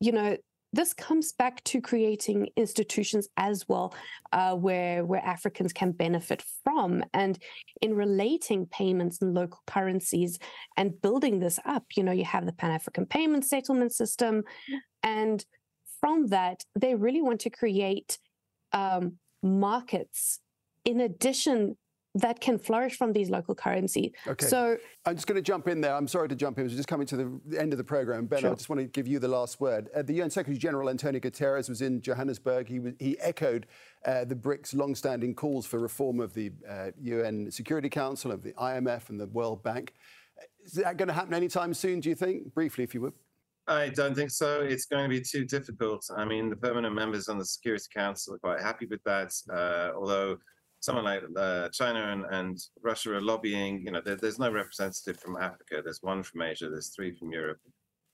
you 0.00 0.12
know, 0.12 0.36
this 0.72 0.94
comes 0.94 1.32
back 1.32 1.62
to 1.64 1.80
creating 1.80 2.48
institutions 2.56 3.28
as 3.36 3.68
well, 3.68 3.94
uh, 4.32 4.54
where 4.54 5.04
where 5.04 5.24
Africans 5.24 5.72
can 5.72 5.92
benefit 5.92 6.42
from, 6.62 7.04
and 7.12 7.38
in 7.80 7.94
relating 7.94 8.66
payments 8.66 9.18
in 9.20 9.34
local 9.34 9.60
currencies 9.66 10.38
and 10.76 11.00
building 11.02 11.40
this 11.40 11.58
up. 11.64 11.84
You 11.96 12.04
know, 12.04 12.12
you 12.12 12.24
have 12.24 12.46
the 12.46 12.52
Pan 12.52 12.70
African 12.70 13.06
Payment 13.06 13.44
Settlement 13.44 13.92
System, 13.92 14.44
and 15.02 15.44
from 16.00 16.28
that, 16.28 16.64
they 16.78 16.94
really 16.94 17.22
want 17.22 17.40
to 17.40 17.50
create 17.50 18.18
um, 18.72 19.16
markets 19.42 20.40
in 20.84 21.00
addition 21.00 21.76
that 22.14 22.40
can 22.40 22.58
flourish 22.58 22.96
from 22.96 23.12
these 23.12 23.30
local 23.30 23.54
currency. 23.54 24.12
Okay. 24.26 24.46
So 24.46 24.76
I'm 25.06 25.14
just 25.14 25.26
going 25.26 25.36
to 25.36 25.42
jump 25.42 25.68
in 25.68 25.80
there. 25.80 25.94
I'm 25.94 26.08
sorry 26.08 26.28
to 26.28 26.34
jump 26.34 26.58
in. 26.58 26.64
We're 26.64 26.70
just 26.70 26.88
coming 26.88 27.06
to 27.08 27.40
the 27.46 27.60
end 27.60 27.72
of 27.72 27.78
the 27.78 27.84
program. 27.84 28.26
Ben, 28.26 28.40
sure. 28.40 28.50
I 28.50 28.54
just 28.54 28.68
want 28.68 28.80
to 28.80 28.86
give 28.86 29.06
you 29.06 29.18
the 29.18 29.28
last 29.28 29.60
word. 29.60 29.88
Uh, 29.94 30.02
the 30.02 30.14
UN 30.14 30.30
Secretary 30.30 30.58
General 30.58 30.90
Antonio 30.90 31.20
Guterres 31.20 31.68
was 31.68 31.82
in 31.82 32.00
Johannesburg. 32.00 32.68
He, 32.68 32.80
was, 32.80 32.94
he 32.98 33.18
echoed 33.20 33.66
uh, 34.04 34.24
the 34.24 34.34
BRICS 34.34 34.74
long-standing 34.74 35.34
calls 35.34 35.66
for 35.66 35.78
reform 35.78 36.20
of 36.20 36.34
the 36.34 36.50
uh, 36.68 36.90
UN 37.00 37.50
Security 37.50 37.88
Council, 37.88 38.32
of 38.32 38.42
the 38.42 38.52
IMF 38.54 39.10
and 39.10 39.20
the 39.20 39.26
World 39.26 39.62
Bank. 39.62 39.94
Is 40.64 40.72
that 40.72 40.96
going 40.96 41.08
to 41.08 41.14
happen 41.14 41.34
anytime 41.34 41.72
soon, 41.74 42.00
do 42.00 42.08
you 42.08 42.14
think? 42.14 42.52
Briefly, 42.54 42.82
if 42.82 42.94
you 42.94 43.02
would. 43.02 43.12
I 43.68 43.88
don't 43.90 44.16
think 44.16 44.30
so. 44.30 44.62
It's 44.62 44.86
going 44.86 45.04
to 45.04 45.08
be 45.08 45.20
too 45.20 45.44
difficult. 45.44 46.04
I 46.16 46.24
mean, 46.24 46.50
the 46.50 46.56
permanent 46.56 46.94
members 46.94 47.28
on 47.28 47.38
the 47.38 47.44
Security 47.44 47.84
Council 47.94 48.34
are 48.34 48.38
quite 48.38 48.60
happy 48.60 48.86
with 48.86 49.02
that, 49.04 49.32
uh, 49.52 49.96
although 49.96 50.38
someone 50.80 51.04
like 51.04 51.22
uh, 51.36 51.68
China 51.68 52.12
and, 52.12 52.24
and, 52.30 52.58
Russia 52.82 53.14
are 53.14 53.20
lobbying. 53.20 53.82
You 53.84 53.92
know, 53.92 54.00
there, 54.04 54.16
there's 54.16 54.38
no 54.38 54.50
representative 54.50 55.20
from 55.20 55.36
Africa. 55.36 55.82
There's 55.84 56.02
one 56.02 56.22
from 56.22 56.42
Asia. 56.42 56.68
There's 56.68 56.88
three 56.88 57.14
from 57.14 57.30
Europe, 57.30 57.60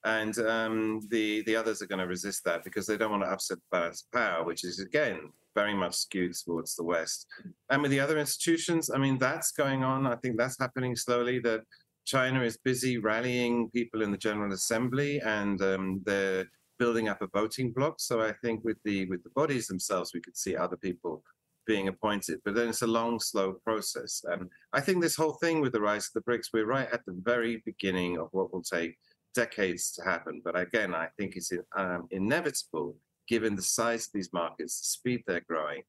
and 0.05 0.37
um, 0.41 1.01
the 1.11 1.43
the 1.43 1.57
others 1.57 1.81
are 1.81 1.87
going 1.87 2.01
to 2.01 2.07
resist 2.07 2.45
that 2.45 2.65
because 2.65 2.87
they 2.87 2.97
don't 2.97 3.13
want 3.13 3.23
to 3.23 3.31
upset 3.31 3.59
the 3.59 3.79
balance 3.79 4.05
of 4.05 4.19
power, 4.19 4.45
which 4.45 4.65
is 4.65 4.81
again 4.81 5.31
very 5.55 5.75
much 5.75 5.95
skewed 5.95 6.35
towards 6.35 6.77
the 6.77 6.85
West. 6.85 7.27
And 7.71 7.81
with 7.81 7.91
the 7.91 8.01
other 8.01 8.19
institutions, 8.19 8.91
I 8.91 8.99
mean, 8.99 9.17
that's 9.17 9.53
going 9.53 9.83
on. 9.83 10.07
I 10.07 10.17
think 10.17 10.37
that's 10.37 10.59
happening 10.61 10.95
slowly. 10.97 11.39
That 11.39 11.63
China 12.05 12.43
is 12.43 12.59
busy 12.59 12.99
rallying 12.99 13.71
people 13.71 14.03
in 14.03 14.11
the 14.11 14.19
General 14.19 14.53
Assembly, 14.53 15.21
and 15.21 15.61
um, 15.63 16.03
they're 16.05 16.45
building 16.79 17.09
up 17.09 17.23
a 17.23 17.29
voting 17.29 17.73
bloc. 17.73 18.01
So 18.01 18.21
I 18.21 18.33
think 18.43 18.65
with 18.65 18.77
the 18.85 19.07
with 19.07 19.23
the 19.23 19.31
bodies 19.31 19.67
themselves, 19.67 20.13
we 20.13 20.21
could 20.21 20.37
see 20.37 20.57
other 20.57 20.77
people 20.77 21.23
being 21.67 21.89
appointed, 21.89 22.41
but 22.45 22.55
then 22.55 22.69
it's 22.69 22.83
a 22.83 22.87
long, 22.87 23.21
slow 23.21 23.55
process. 23.65 24.23
And 24.25 24.49
I 24.73 24.81
think 24.81 25.03
this 25.03 25.17
whole 25.17 25.35
thing 25.35 25.61
with 25.61 25.73
the 25.73 25.81
rise 25.81 26.09
of 26.09 26.15
the 26.15 26.31
BRICS, 26.31 26.49
we're 26.53 26.67
right 26.67 26.89
at 26.93 27.05
the 27.07 27.17
very 27.23 27.63
beginning 27.65 28.19
of 28.19 28.29
what 28.33 28.53
will 28.53 28.63
take 28.63 28.97
decades 29.35 29.93
to 29.93 30.05
happen. 30.05 30.41
But 30.45 30.59
again, 30.59 30.95
I 30.95 31.09
think 31.19 31.37
it's 31.37 31.53
um, 31.77 32.09
inevitable 32.11 32.97
given 33.29 33.57
the 33.57 33.63
size 33.63 34.07
of 34.07 34.13
these 34.13 34.33
markets, 34.33 34.81
the 34.81 34.87
speed 34.87 35.23
they're 35.27 35.45
growing, 35.49 35.83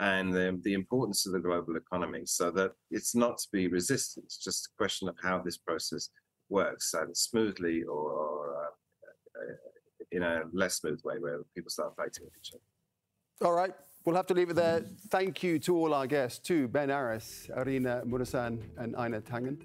and 0.00 0.32
the, 0.32 0.58
the, 0.62 0.74
importance 0.74 1.26
of 1.26 1.32
the 1.32 1.38
global 1.38 1.76
economy, 1.76 2.22
so 2.24 2.50
that 2.50 2.72
it's 2.90 3.14
not 3.14 3.38
to 3.38 3.48
be 3.52 3.68
resisted. 3.68 4.24
It's 4.24 4.36
just 4.36 4.66
a 4.66 4.76
question 4.76 5.08
of 5.08 5.16
how 5.22 5.40
this 5.40 5.56
process 5.56 6.10
works, 6.48 6.94
either 6.94 7.14
smoothly 7.14 7.82
or, 7.84 8.12
or 8.12 8.56
uh, 8.56 9.54
in 10.10 10.22
a 10.22 10.42
less 10.52 10.74
smooth 10.74 11.00
way 11.04 11.16
where 11.18 11.40
people 11.54 11.70
start 11.70 11.94
fighting 11.96 12.24
with 12.24 12.34
each 12.38 12.52
other. 12.52 13.48
All 13.48 13.56
right. 13.56 13.74
We'll 14.04 14.16
have 14.16 14.26
to 14.26 14.34
leave 14.34 14.50
it 14.50 14.56
there. 14.56 14.84
Thank 15.10 15.44
you 15.44 15.60
to 15.60 15.76
all 15.76 15.94
our 15.94 16.08
guests, 16.08 16.40
to 16.48 16.66
Ben 16.66 16.90
Aris, 16.90 17.48
Arina 17.54 18.02
Muresan, 18.04 18.60
and 18.76 18.96
Einar 18.96 19.20
Tangen. 19.20 19.58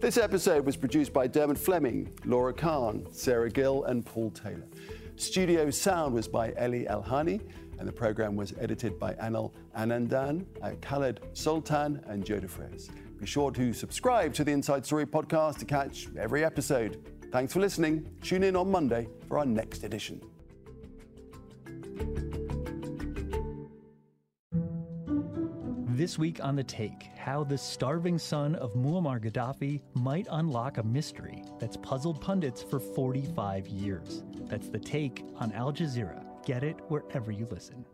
This 0.00 0.18
episode 0.18 0.66
was 0.66 0.76
produced 0.76 1.12
by 1.12 1.26
Dermot 1.26 1.56
Fleming, 1.58 2.12
Laura 2.24 2.52
Khan, 2.52 3.06
Sarah 3.10 3.50
Gill, 3.50 3.84
and 3.84 4.04
Paul 4.04 4.30
Taylor. 4.30 4.66
Studio 5.16 5.70
sound 5.70 6.14
was 6.14 6.28
by 6.28 6.48
Eli 6.60 6.84
Elhani, 6.84 7.40
and 7.78 7.88
the 7.88 7.92
program 7.92 8.36
was 8.36 8.52
edited 8.60 8.98
by 8.98 9.14
Anil 9.14 9.52
Anandan, 9.76 10.44
uh, 10.62 10.72
Khaled 10.82 11.20
Sultan, 11.32 12.02
and 12.06 12.24
Joe 12.24 12.38
DeFrez. 12.38 12.90
Be 13.18 13.26
sure 13.26 13.50
to 13.50 13.72
subscribe 13.72 14.34
to 14.34 14.44
the 14.44 14.52
Inside 14.52 14.84
Story 14.84 15.06
podcast 15.06 15.58
to 15.58 15.64
catch 15.64 16.08
every 16.18 16.44
episode. 16.44 17.02
Thanks 17.32 17.52
for 17.52 17.60
listening. 17.60 18.06
Tune 18.22 18.42
in 18.42 18.56
on 18.56 18.70
Monday 18.70 19.08
for 19.28 19.38
our 19.38 19.46
next 19.46 19.84
edition. 19.84 20.20
This 26.00 26.18
week 26.18 26.42
on 26.42 26.56
The 26.56 26.64
Take, 26.64 27.10
how 27.18 27.44
the 27.44 27.58
starving 27.58 28.18
son 28.18 28.54
of 28.54 28.72
Muammar 28.72 29.20
Gaddafi 29.20 29.82
might 29.92 30.26
unlock 30.30 30.78
a 30.78 30.82
mystery 30.82 31.44
that's 31.58 31.76
puzzled 31.76 32.22
pundits 32.22 32.62
for 32.62 32.80
45 32.80 33.68
years. 33.68 34.22
That's 34.48 34.70
The 34.70 34.78
Take 34.78 35.22
on 35.36 35.52
Al 35.52 35.74
Jazeera. 35.74 36.24
Get 36.46 36.64
it 36.64 36.76
wherever 36.88 37.30
you 37.30 37.46
listen. 37.50 37.84